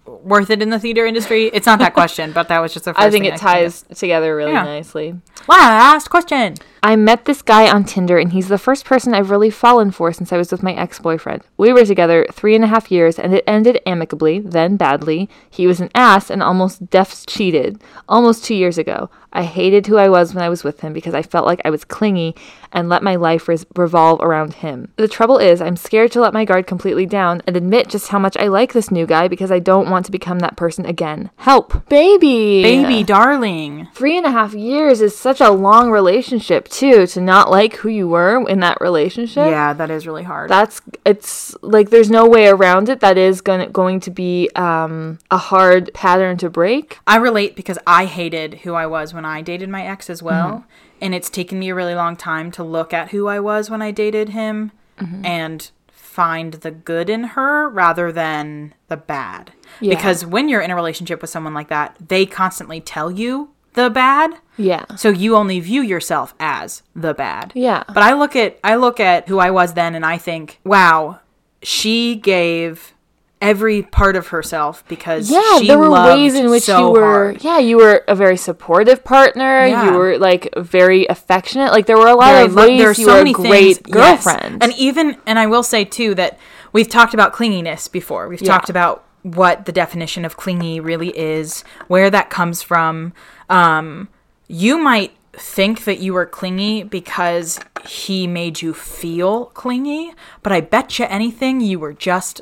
[0.05, 1.45] worth it in the theater industry.
[1.47, 4.35] It's not that question, but that was just the first I think it ties together
[4.35, 4.63] really Yeah.
[4.63, 5.15] nicely.
[5.47, 6.55] Last question.
[6.85, 10.13] I met this guy on Tinder, and he's the first person I've really fallen for
[10.13, 11.41] since I was with my ex boyfriend.
[11.57, 15.27] We were together three and a half years, and it ended amicably, then badly.
[15.49, 17.81] He was an ass and almost deaths cheated.
[18.07, 19.09] Almost two years ago.
[19.35, 21.69] I hated who I was when I was with him because I felt like I
[21.69, 22.35] was clingy
[22.71, 24.93] and let my life res- revolve around him.
[24.95, 28.19] The trouble is, I'm scared to let my guard completely down and admit just how
[28.19, 31.31] much I like this new guy because I don't want to become that person again.
[31.35, 31.89] Help.
[31.89, 32.63] Baby.
[32.63, 33.89] Baby darling.
[33.93, 37.89] Three and a half years is such a long relationship too to not like who
[37.89, 40.49] you were in that relationship Yeah, that is really hard.
[40.49, 45.19] that's it's like there's no way around it that is going going to be um
[45.31, 49.41] a hard pattern to break I relate because I hated who I was when I
[49.41, 50.65] dated my ex as well.
[51.01, 53.81] and it's taken me a really long time to look at who I was when
[53.81, 55.25] I dated him Mm-hmm.
[55.25, 59.51] and find the good in her rather than the bad.
[59.81, 59.93] Yeah.
[59.93, 63.89] Because when you're in a relationship with someone like that, they constantly tell you the
[63.89, 64.35] bad.
[64.57, 64.85] Yeah.
[64.95, 67.51] So you only view yourself as the bad.
[67.55, 67.83] Yeah.
[67.87, 71.19] But I look at I look at who I was then and I think, wow,
[71.61, 72.93] she gave
[73.41, 77.01] every part of herself because Yeah, she there were ways in which so you were
[77.03, 77.43] hard.
[77.43, 79.65] yeah, you were a very supportive partner.
[79.67, 79.85] Yeah.
[79.91, 81.71] You were like very affectionate.
[81.71, 83.33] Like there were a lot Very of lo- ways there's you so were a many
[83.33, 84.23] great things- yes.
[84.25, 84.63] girlfriend.
[84.63, 86.39] And even and I will say too that
[86.71, 88.27] we've talked about clinginess before.
[88.29, 88.47] We've Yeah.
[88.53, 93.11] talked about what the definition of clingy really is, where that comes from.
[93.49, 94.07] Um,
[94.47, 100.13] you might think that you were clingy because he made you feel clingy,
[100.43, 102.41] but I bet you anything you were just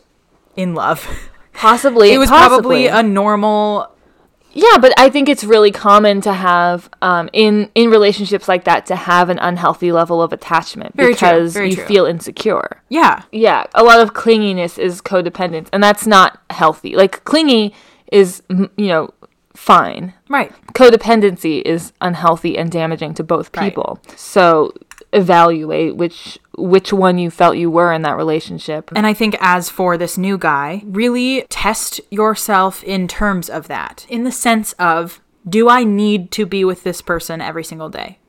[0.57, 1.07] in love.
[1.53, 2.87] possibly it was possibly.
[2.87, 3.92] probably a normal
[4.55, 8.85] Yeah, but I think it's really common to have um, in in relationships like that
[8.87, 11.85] to have an unhealthy level of attachment Very because you true.
[11.85, 12.81] feel insecure.
[12.89, 13.23] yeah.
[13.31, 16.95] Yeah, a lot of clinginess is codependence, and that's not healthy.
[16.95, 17.73] Like clingy
[18.11, 19.09] is you know
[19.55, 20.13] fine.
[20.29, 20.51] Right.
[20.73, 23.71] Codependency is unhealthy and damaging to both people Right.
[24.03, 24.15] people.
[24.17, 24.73] So
[25.13, 28.91] evaluate which which one you felt you were in that relationship.
[28.95, 34.05] And I think as for this new guy, really test yourself in terms of that.
[34.09, 38.19] In the sense of, do I need to be with this person every single day?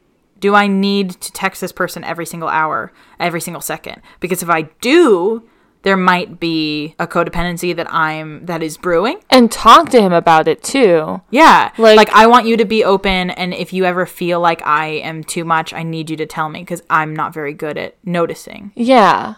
[0.40, 4.00] Do I need to text this person every single hour, every single second?
[4.20, 5.42] Because if I do,
[5.84, 9.20] there might be a codependency that I'm that is brewing.
[9.30, 11.20] and talk to him about it too.
[11.30, 11.70] Yeah.
[11.78, 14.86] Like- Like, I want you to be open and if you ever feel like I
[14.86, 17.94] am too much, I need you to tell me cuz I'm not very good at
[18.04, 18.72] noticing.
[18.74, 19.34] Yeah.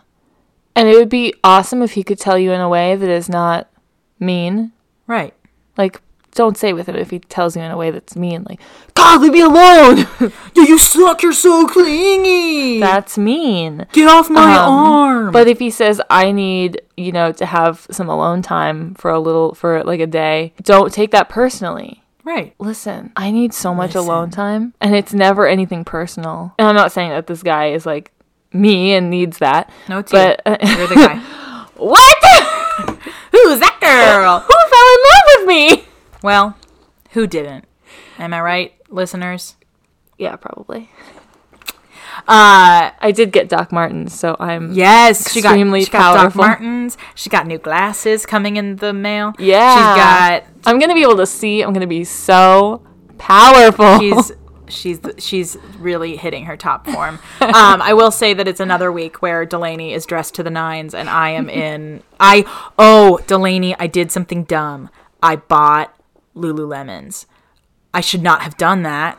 [0.75, 3.29] And it would be awesome if he could tell you in a way that is
[3.29, 3.69] not
[4.21, 4.73] mean.
[5.07, 5.35] Right.
[5.77, 6.01] Like,
[6.37, 8.45] don't say with him if he tells you in a way that's mean.
[8.49, 8.61] Like,
[8.95, 10.07] God, leave me alone.
[10.55, 11.23] Do you suck?
[11.23, 12.79] You're so clingy.
[12.81, 13.87] that's mean.
[13.93, 15.33] Get off my Um, arm.
[15.33, 19.19] But if he says, I need, you know, to have some alone time for a
[19.19, 22.03] little, for like a day, don't take that personally.
[22.25, 22.55] right.
[22.59, 26.55] Listen, I need so much alone time, and it's never anything personal.
[26.59, 28.13] And I'm not saying that this guy is like
[28.53, 29.71] me and needs that.
[29.89, 30.57] No, it's but you.
[30.77, 31.17] You're the guy.
[31.77, 32.23] what?
[33.33, 34.41] Who's that girl?
[34.41, 35.86] Who fell in love with me?
[36.27, 36.57] Well,
[37.13, 37.67] who didn't?
[38.19, 39.55] Am I right, listeners?
[40.19, 40.91] Yeah, probably.
[42.27, 46.35] Uh, I did get Doc Martens, so I'm yes, she got, Extremely she got Doc.
[46.35, 46.99] Martens.
[47.15, 49.35] She got new glasses coming in the mail.
[49.39, 49.75] Yeah.
[49.75, 50.45] she's got.
[50.65, 51.63] I'm gonna be able to see.
[51.63, 52.85] I'm gonna be so
[53.19, 54.01] powerful.
[54.01, 54.33] She's
[54.69, 57.21] she's she's really hitting her top form.
[57.41, 60.93] Um, I will say that it's another week where Delaney is dressed to the nines,
[60.93, 62.03] and I am in.
[62.19, 62.45] I
[62.77, 64.91] oh Delaney, I did something dumb.
[65.23, 65.96] I bought
[66.37, 67.27] Lululemons.
[67.95, 69.19] I should not have done that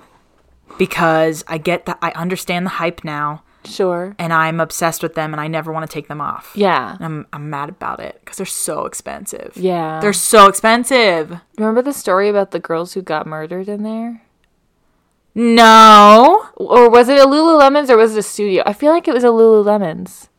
[0.77, 4.15] because I get that I understand the hype now, sure.
[4.19, 6.51] and I'm obsessed with them, and I never want to take them off.
[6.55, 6.95] Yeah.
[6.95, 9.53] And I'm I'm mad about it because they're so expensive.
[9.55, 9.99] Yeah.
[9.99, 11.39] They're so expensive.
[11.57, 14.21] Remember the story about the girls who got murdered in there?
[15.33, 16.47] No.
[16.55, 18.63] Or was it a Lululemons or was it a studio?
[18.65, 20.29] I feel like it was a Lululemons.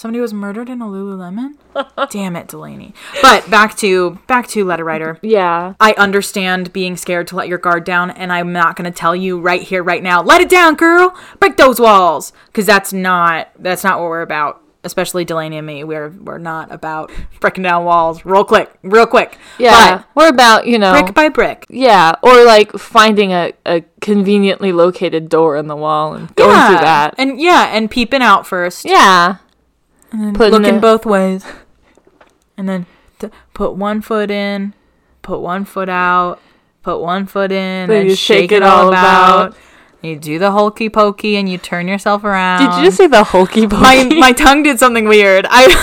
[0.00, 1.56] Somebody was murdered in a Lululemon?
[2.10, 2.94] Damn it, Delaney.
[3.20, 5.18] But back to back to letter writer.
[5.20, 5.74] Yeah.
[5.78, 9.38] I understand being scared to let your guard down, and I'm not gonna tell you
[9.38, 11.14] right here, right now, let it down, girl.
[11.38, 12.32] Break those walls.
[12.54, 14.62] Cause that's not that's not what we're about.
[14.84, 15.84] Especially Delaney and me.
[15.84, 18.72] We're we're not about breaking down walls real quick.
[18.82, 19.36] Real quick.
[19.58, 20.04] Yeah.
[20.14, 20.92] We're about, you know.
[20.92, 21.66] Brick by brick.
[21.68, 22.14] yeah.
[22.22, 26.68] Or like finding a, a conveniently located door in the wall and going yeah.
[26.68, 27.14] through that.
[27.18, 28.86] And yeah, and peeping out first.
[28.86, 29.36] Yeah.
[30.10, 31.44] Putting looking a- both ways,
[32.56, 32.86] and then
[33.20, 34.74] th- put one foot in,
[35.22, 36.40] put one foot out,
[36.82, 39.54] put one foot in, Then and you shake, it all about.
[40.02, 42.60] You do the hokey pokey, and you turn yourself around.
[42.70, 43.82] Did you just say the hokey pokey?
[43.82, 45.46] my my tongue did something weird.
[45.48, 45.66] I,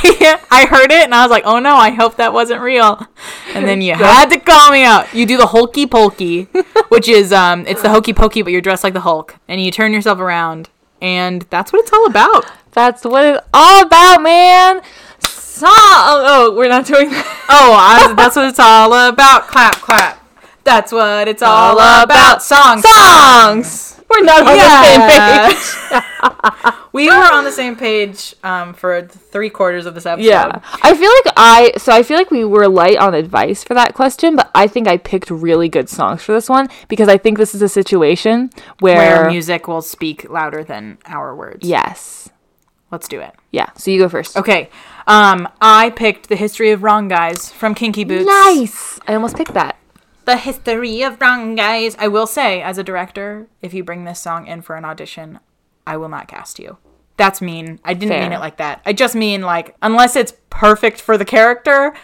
[0.00, 3.06] I I heard it and I was like, oh no, I hope that wasn't real.
[3.54, 5.12] And then you had to call me out.
[5.12, 6.44] You do the hokey pokey,
[6.88, 9.70] which is um, it's the hokey pokey, but you're dressed like the Hulk, and you
[9.70, 10.70] turn yourself around,
[11.02, 12.46] and that's what it's all about.
[12.76, 14.82] That's what it's all about, man.
[15.20, 15.70] Song.
[15.72, 17.46] Oh, we're not doing that.
[17.48, 19.48] Oh, I, that's what it's all about.
[19.48, 20.22] Clap, clap.
[20.62, 22.42] That's what it's all, about.
[22.42, 22.84] Songs.
[22.84, 23.98] Songs.
[24.10, 26.74] We're not on the same page.
[26.92, 30.28] we were on the same page um, for three quarters of this episode.
[30.28, 30.60] Yeah.
[30.82, 33.94] I feel like I so I feel like we were light on advice for that
[33.94, 37.38] question, but I think I picked really good songs for this one because I think
[37.38, 38.50] this is a situation
[38.80, 41.66] where, Where music will speak louder than our words.
[41.66, 42.28] yes.
[42.90, 43.34] Let's do it.
[43.50, 43.70] Yeah.
[43.76, 44.36] So you go first.
[44.36, 44.70] Okay.
[45.06, 48.26] Um, I picked The History of Wrong Guys from Kinky Boots.
[48.26, 49.00] Nice.
[49.06, 49.76] I almost picked that.
[50.24, 51.96] the history of wrong guys.
[51.98, 55.38] I will say, as a director, if you bring this song in for an audition,
[55.86, 56.78] I will not cast you.
[57.16, 57.78] That's mean.
[57.84, 58.22] I didn't Fair.
[58.22, 58.82] mean it like that.
[58.84, 61.94] I just mean like unless it's perfect for the character,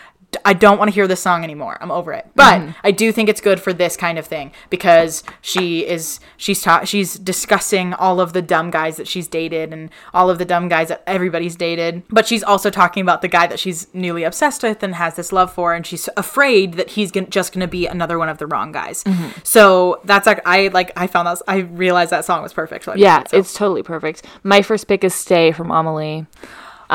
[0.45, 1.79] I don't want to hear this song anymore.
[1.81, 2.27] I'm over it.
[2.35, 2.71] But Mm-hmm.
[2.85, 6.85] I do think it's good for this kind of thing because she is she's ta-
[6.85, 10.69] she's discussing all of the dumb guys that she's dated and all of the dumb
[10.69, 12.03] guys that everybody's dated.
[12.11, 15.33] But she's also talking about the guy that she's newly obsessed with and has this
[15.33, 18.39] love for, and she's afraid that he's gon- just going to be another one of
[18.39, 19.05] the wrong guys.
[19.05, 19.41] Mm-hmm.
[19.45, 22.85] So that's like I like I found that I realized that song was perfect.
[22.85, 23.39] So Yeah, it, so.
[23.39, 24.25] it's totally perfect.
[24.43, 26.27] My first pick is Stay from Amelie.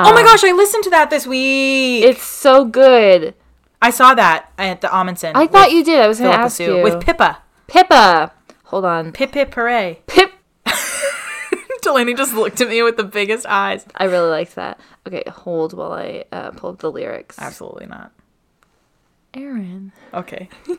[0.06, 2.04] Oh my gosh, I listened to that this week.
[2.04, 3.34] It's so good.
[3.82, 5.32] I saw that at the Ahmanson.
[5.36, 6.00] I thought you did.
[6.00, 6.82] I was going to ask you.
[6.82, 7.40] with Pippa.
[7.68, 8.32] Pippa.
[8.66, 9.12] Hold on.
[9.12, 10.02] Pip Pip Hooray.
[10.08, 10.34] Pip.
[11.82, 13.86] Delaney just looked at me with the biggest eyes.
[13.96, 14.80] I really liked that.
[15.06, 17.38] Okay, hold while I uh, pull up the lyrics.
[17.40, 18.12] Absolutely not.
[19.34, 19.94] Aaron.
[20.14, 20.50] Okay.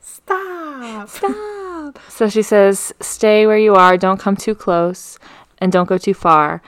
[0.00, 1.08] Stop.
[1.08, 1.98] Stop.
[2.08, 5.18] So she says, Stay where you are, don't come too close,
[5.58, 6.62] and don't go too far.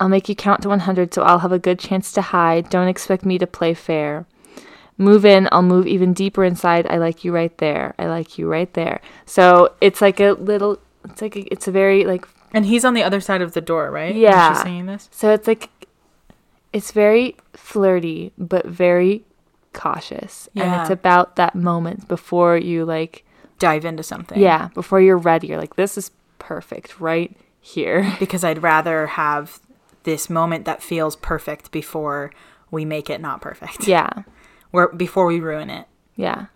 [0.00, 2.70] I'll make you count to 100 so I'll have a good chance to hide.
[2.70, 4.26] Don't expect me to play fair.
[4.96, 6.86] Move in, I'll move even deeper inside.
[6.88, 7.94] I like you right there.
[7.98, 9.00] I like you right there.
[9.26, 12.94] So it's like a little, it's like, a, it's a very, like, And he's on
[12.94, 14.14] the other side of the door, right?
[14.14, 14.54] Yeah.
[14.54, 15.08] She's saying this.
[15.12, 15.70] so it's like,
[16.72, 19.24] it's very flirty, but very
[19.72, 20.48] cautious.
[20.52, 20.64] Yeah.
[20.64, 23.24] And it's about that moment before you, like,
[23.58, 24.38] Dive into something.
[24.38, 28.14] Yeah, before you're ready, you're like, this is perfect right here.
[28.20, 29.60] Because I'd rather have
[30.08, 32.32] this moment that feels perfect before
[32.70, 33.86] we make it not perfect.
[33.96, 34.10] Yeah,
[34.70, 35.86] Where before we ruin it.
[36.16, 36.46] yeah.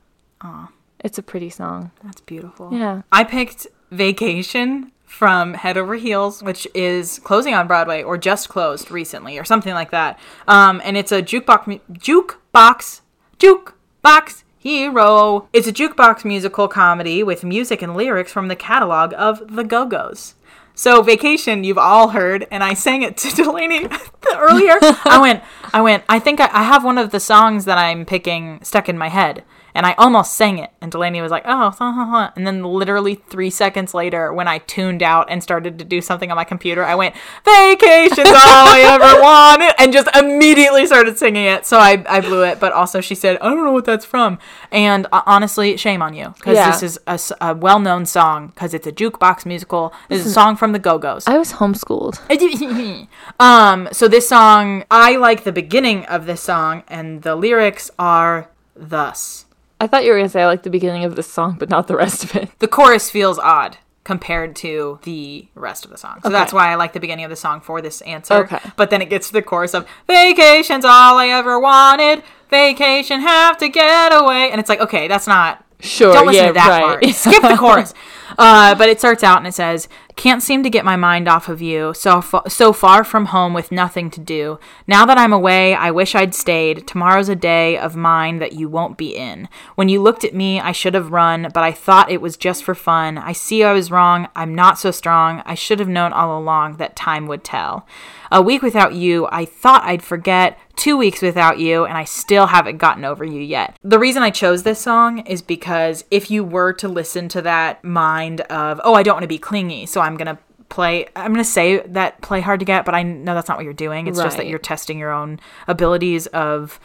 [1.04, 1.90] It's a pretty song.
[2.02, 2.72] That's beautiful.
[2.72, 3.02] Yeah.
[3.10, 8.90] I picked Vacation from Head Over Heels, which is closing on Broadway or just closed
[8.90, 10.18] recently or something like that.
[10.48, 13.00] Um, and it's a jukebox, jukebox,
[13.38, 15.48] jukebox hero.
[15.52, 19.84] It's a jukebox musical comedy with music and lyrics from the catalog of The Go
[19.86, 20.34] Go's.
[20.82, 23.86] So Vacation, you've all heard, and I sang it to Delaney
[24.34, 24.78] earlier.
[24.82, 26.02] I went, I went.
[26.08, 29.06] I think I, I have one of the songs that I'm picking stuck in my
[29.06, 29.44] head,
[29.74, 30.70] and I almost sang it.
[30.80, 35.26] And Delaney was like, "Oh," and then literally three seconds later, when I tuned out
[35.30, 37.14] and started to do something on my computer, I went,
[37.44, 41.66] "Vacation's all I ever wanted," and just immediately started singing it.
[41.66, 42.60] So I, I blew it.
[42.60, 44.38] But also, she said, "I don't know what that's from,"
[44.70, 46.70] and uh, honestly, shame on you because Yeah.
[46.70, 46.98] this is
[47.40, 49.92] a well-known song because it's a jukebox musical.
[50.08, 51.26] This is a song from the Go Go's.
[51.26, 52.18] I was homeschooled.
[53.40, 58.48] um, so this song, I like the beginning of this song, and the lyrics are
[58.74, 59.46] thus.
[59.82, 61.68] I thought you were going to say I like the beginning of the song, but
[61.68, 62.56] not the rest of it.
[62.60, 66.20] The chorus feels odd compared to the rest of the song.
[66.22, 68.44] So that's why I like the beginning of the song for this answer.
[68.44, 68.60] Okay.
[68.76, 72.22] But then it gets to the chorus of Vacation's all I ever wanted.
[72.48, 74.52] Vacation have to get away.
[74.52, 76.82] And it's like, okay, that's not Sure, Don't listen yeah, to that right.
[76.82, 77.14] part.
[77.14, 77.92] Skip the chorus.
[78.38, 79.88] Uh, but it starts out and it says,
[80.22, 81.92] "Can't seem to get my mind off of you.
[81.94, 84.60] So fa- so far from home with nothing to do.
[84.86, 86.86] Now that I'm away, I wish I'd stayed.
[86.86, 89.48] Tomorrow's a day of mine that you won't be in.
[89.74, 92.62] When you looked at me, I should have run, but I thought it was just
[92.62, 93.18] for fun.
[93.18, 94.28] I see I was wrong.
[94.36, 95.42] I'm not so strong.
[95.44, 97.84] I should have known all along that time would tell.
[98.32, 102.46] A week without you, I thought I'd forget." two weeks without you and I still
[102.46, 103.78] haven't gotten over you yet.
[103.84, 107.84] The reason I chose this song is because if you were to listen to that
[107.84, 110.38] mind of, oh, I don't want to be clingy, so I'm going to
[110.70, 113.58] play, I'm going to say that play hard to get, but I know that's not
[113.58, 114.06] what you're doing.
[114.06, 116.80] It's just that you're testing your own abilities of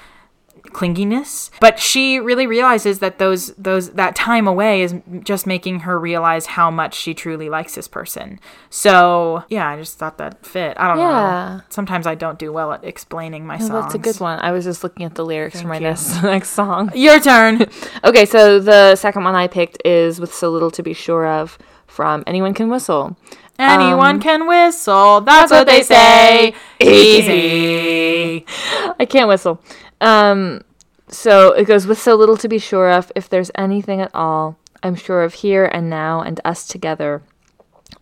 [0.73, 4.93] clinginess but she really realizes that those those that time away is
[5.23, 8.39] just making her realize how much she truly likes this person
[8.69, 11.11] so yeah i just thought that fit i don't Yeah.
[11.57, 14.39] know sometimes i don't do well at explaining my songs Oh, that's a good one.
[14.39, 16.91] I was just looking at the lyrics for my next, next song.
[16.95, 17.65] your turn
[18.03, 21.57] Okay, so the second one I picked is With So Little to Be Sure of
[21.85, 23.15] from Anyone Can Whistle.
[23.59, 28.45] anyone um, can whistle that's, what they say easy
[28.99, 29.61] I can't whistle.
[30.01, 30.63] Um,
[31.07, 33.11] so it goes with so little to be sure of.
[33.15, 37.23] If there's anything at all, I'm sure of here and now and us together.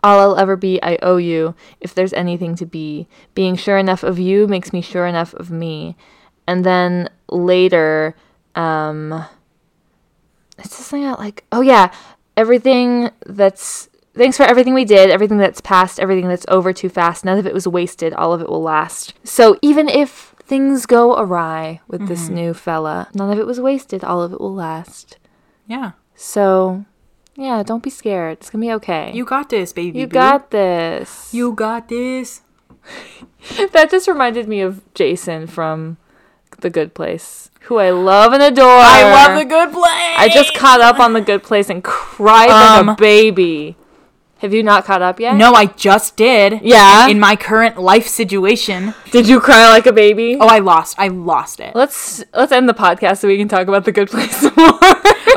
[0.04, 1.56] All I'll ever be, I owe you.
[1.80, 5.52] If there's anything to be, being sure enough of you makes me sure enough of
[5.52, 5.96] me.
[6.48, 8.16] And then later,
[8.56, 9.26] um,
[10.58, 11.94] it's just something about like, oh yeah,
[12.38, 17.26] everything that's thanks for everything we did, everything that's past, everything that's over too fast.
[17.26, 18.14] None of it was wasted.
[18.14, 19.14] All of it will last.
[19.24, 24.04] So even if things go awry with this new fella, none of it was wasted.
[24.04, 25.18] All of it will last.
[25.68, 26.86] yeah So
[27.36, 28.38] yeah, don't be scared.
[28.40, 29.12] It's gonna be okay.
[29.14, 30.14] you got this baby you boo.
[30.14, 31.34] got this.
[31.34, 32.42] you got this
[33.74, 35.98] that just reminded me of Jason from
[36.60, 38.68] The Good Place, who I love and adore.
[38.70, 40.16] I love the good place.
[40.18, 43.76] I just caught up on The Good Place and cried Um, like a baby.
[44.46, 45.38] Have you not caught up yet?
[45.38, 46.62] No, I just did.
[46.62, 47.08] Yeah?
[47.08, 48.94] In my current life situation.
[49.10, 50.38] Did you cry like a baby?
[50.40, 51.00] Oh, I lost.
[51.00, 51.74] I lost it.
[51.74, 54.80] Let's let's end the podcast so we can talk about The Good Place some more.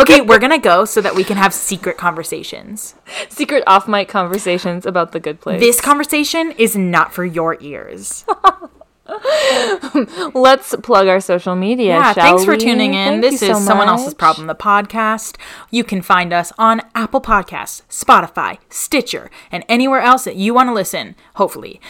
[0.00, 2.96] Okay, we're gonna go so that we can have secret conversations.
[3.30, 5.58] Secret off mic conversations about The Good Place.
[5.58, 8.26] This conversation is not for your ears.
[10.34, 11.96] Let's plug our social media.
[11.96, 12.58] Yeah, thanks for we?
[12.58, 13.20] tuning in.
[13.20, 14.14] Thank this is so Someone Else's.
[14.14, 15.36] Problem, the podcast.
[15.70, 20.68] You can find us on Apple Podcasts, Spotify, Stitcher, and anywhere else that you want
[20.68, 21.80] to listen, hopefully.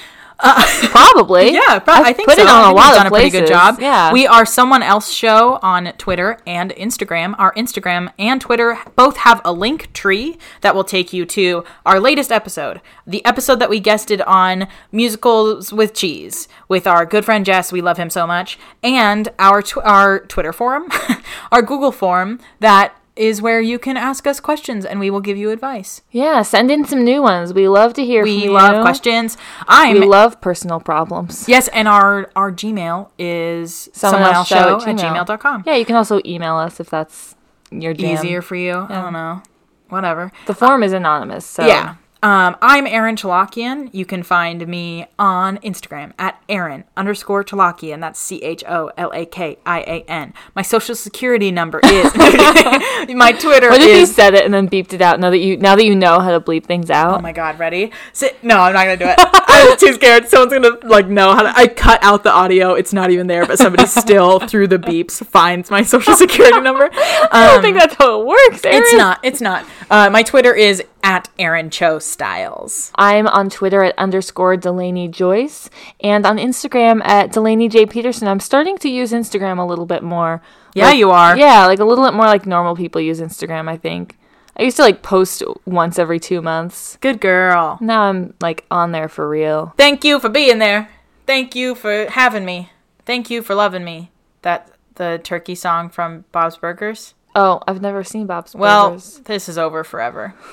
[0.41, 1.53] Uh, Probably.
[1.53, 2.43] Yeah, pro- I've think put so.
[2.45, 3.79] it on I a lot of done a pretty good job.
[3.81, 4.13] Yeah.
[4.13, 7.35] We are Someone Else Show on Twitter and Instagram.
[7.39, 12.31] Our Instagram and Twitter both have a Linktree that will take you to our latest
[12.31, 17.73] episode, the episode that we guested on musicals with cheese with our good friend Jess.
[17.73, 20.89] We love him so much, and our tw- our Twitter forum,
[21.53, 25.37] our Google forum that is where you can ask us questions and we will give
[25.37, 26.03] you advice.
[26.11, 27.53] Yeah, send in some new ones.
[27.53, 28.43] We love to hear from you.
[28.43, 29.37] We love questions.
[29.67, 31.49] I'm We love personal problems.
[31.49, 35.65] Yes, and our our Gmail is Someone someone, else show show at at gmail.com.
[35.67, 37.35] Yeah, you can also email us if that's
[37.71, 38.15] your jam.
[38.15, 38.87] Easier for you.
[38.89, 39.43] I don't know.
[39.89, 40.31] Whatever.
[40.47, 41.97] The form is anonymous, so Yeah.
[42.21, 43.91] Um, I'm Aaron Cholakian.
[43.93, 48.01] You can find me on Instagram at Aaron underscore Cholakian.
[48.01, 50.35] That's C H O L A K I A N.
[50.57, 54.69] My social security number is my Twitter What if you is said it and then
[54.69, 55.21] beeped it out?
[55.21, 57.19] Now that you now that you know how to bleep things out.
[57.19, 57.93] Oh my god, ready?
[58.13, 58.43] Sit.
[58.43, 59.17] No, I'm not gonna do it.
[59.49, 60.27] I'm too scared.
[60.27, 61.57] Someone's gonna like know how to.
[61.57, 62.75] I cut out the audio.
[62.75, 66.91] It's not even there, but somebody still through the beeps finds my social security number.
[66.93, 68.65] I don't think that's how it works.
[68.65, 68.83] Aaron.
[68.83, 69.21] It's not.
[69.23, 69.65] It's not.
[69.89, 72.93] Uh, my Twitter is at Aaron Cho Styles.
[72.95, 78.29] I'm on Twitter at underscore Delaney Joyce and on Instagram at Delaney J Peterson.
[78.29, 80.43] I'm starting to use Instagram a little bit more.
[80.75, 81.35] Yeah, Like- you are.
[81.35, 83.71] Yeah, like a little bit more like normal people use Instagram.
[83.71, 84.19] I think.
[84.55, 86.99] I used to like post once every two months.
[87.01, 87.79] Good girl.
[87.81, 89.73] Now I'm like on there for real.
[89.79, 90.91] Thank you for being there.
[91.27, 92.71] Thank you for having me.
[93.07, 94.11] Thank you for loving me.
[94.43, 97.15] That the turkey song from Bob's Burgers.
[97.35, 99.21] Oh, I've never seen Bob's Well, Burgers.
[99.27, 100.35] this is over forever.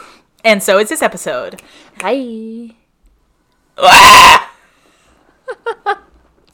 [0.45, 1.61] And so is this episode.
[2.01, 2.75] Hi.
[3.77, 4.53] Ah!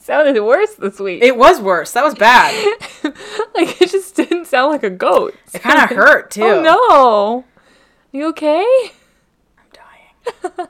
[0.00, 1.22] sounded worse this week.
[1.22, 1.92] It was worse.
[1.92, 2.52] That was bad.
[3.54, 5.36] like it just didn't sound like a goat.
[5.54, 6.42] It, kind of hurt oh, too.
[6.42, 7.44] Oh no.
[8.10, 8.66] You okay?
[9.56, 10.68] I'm dying.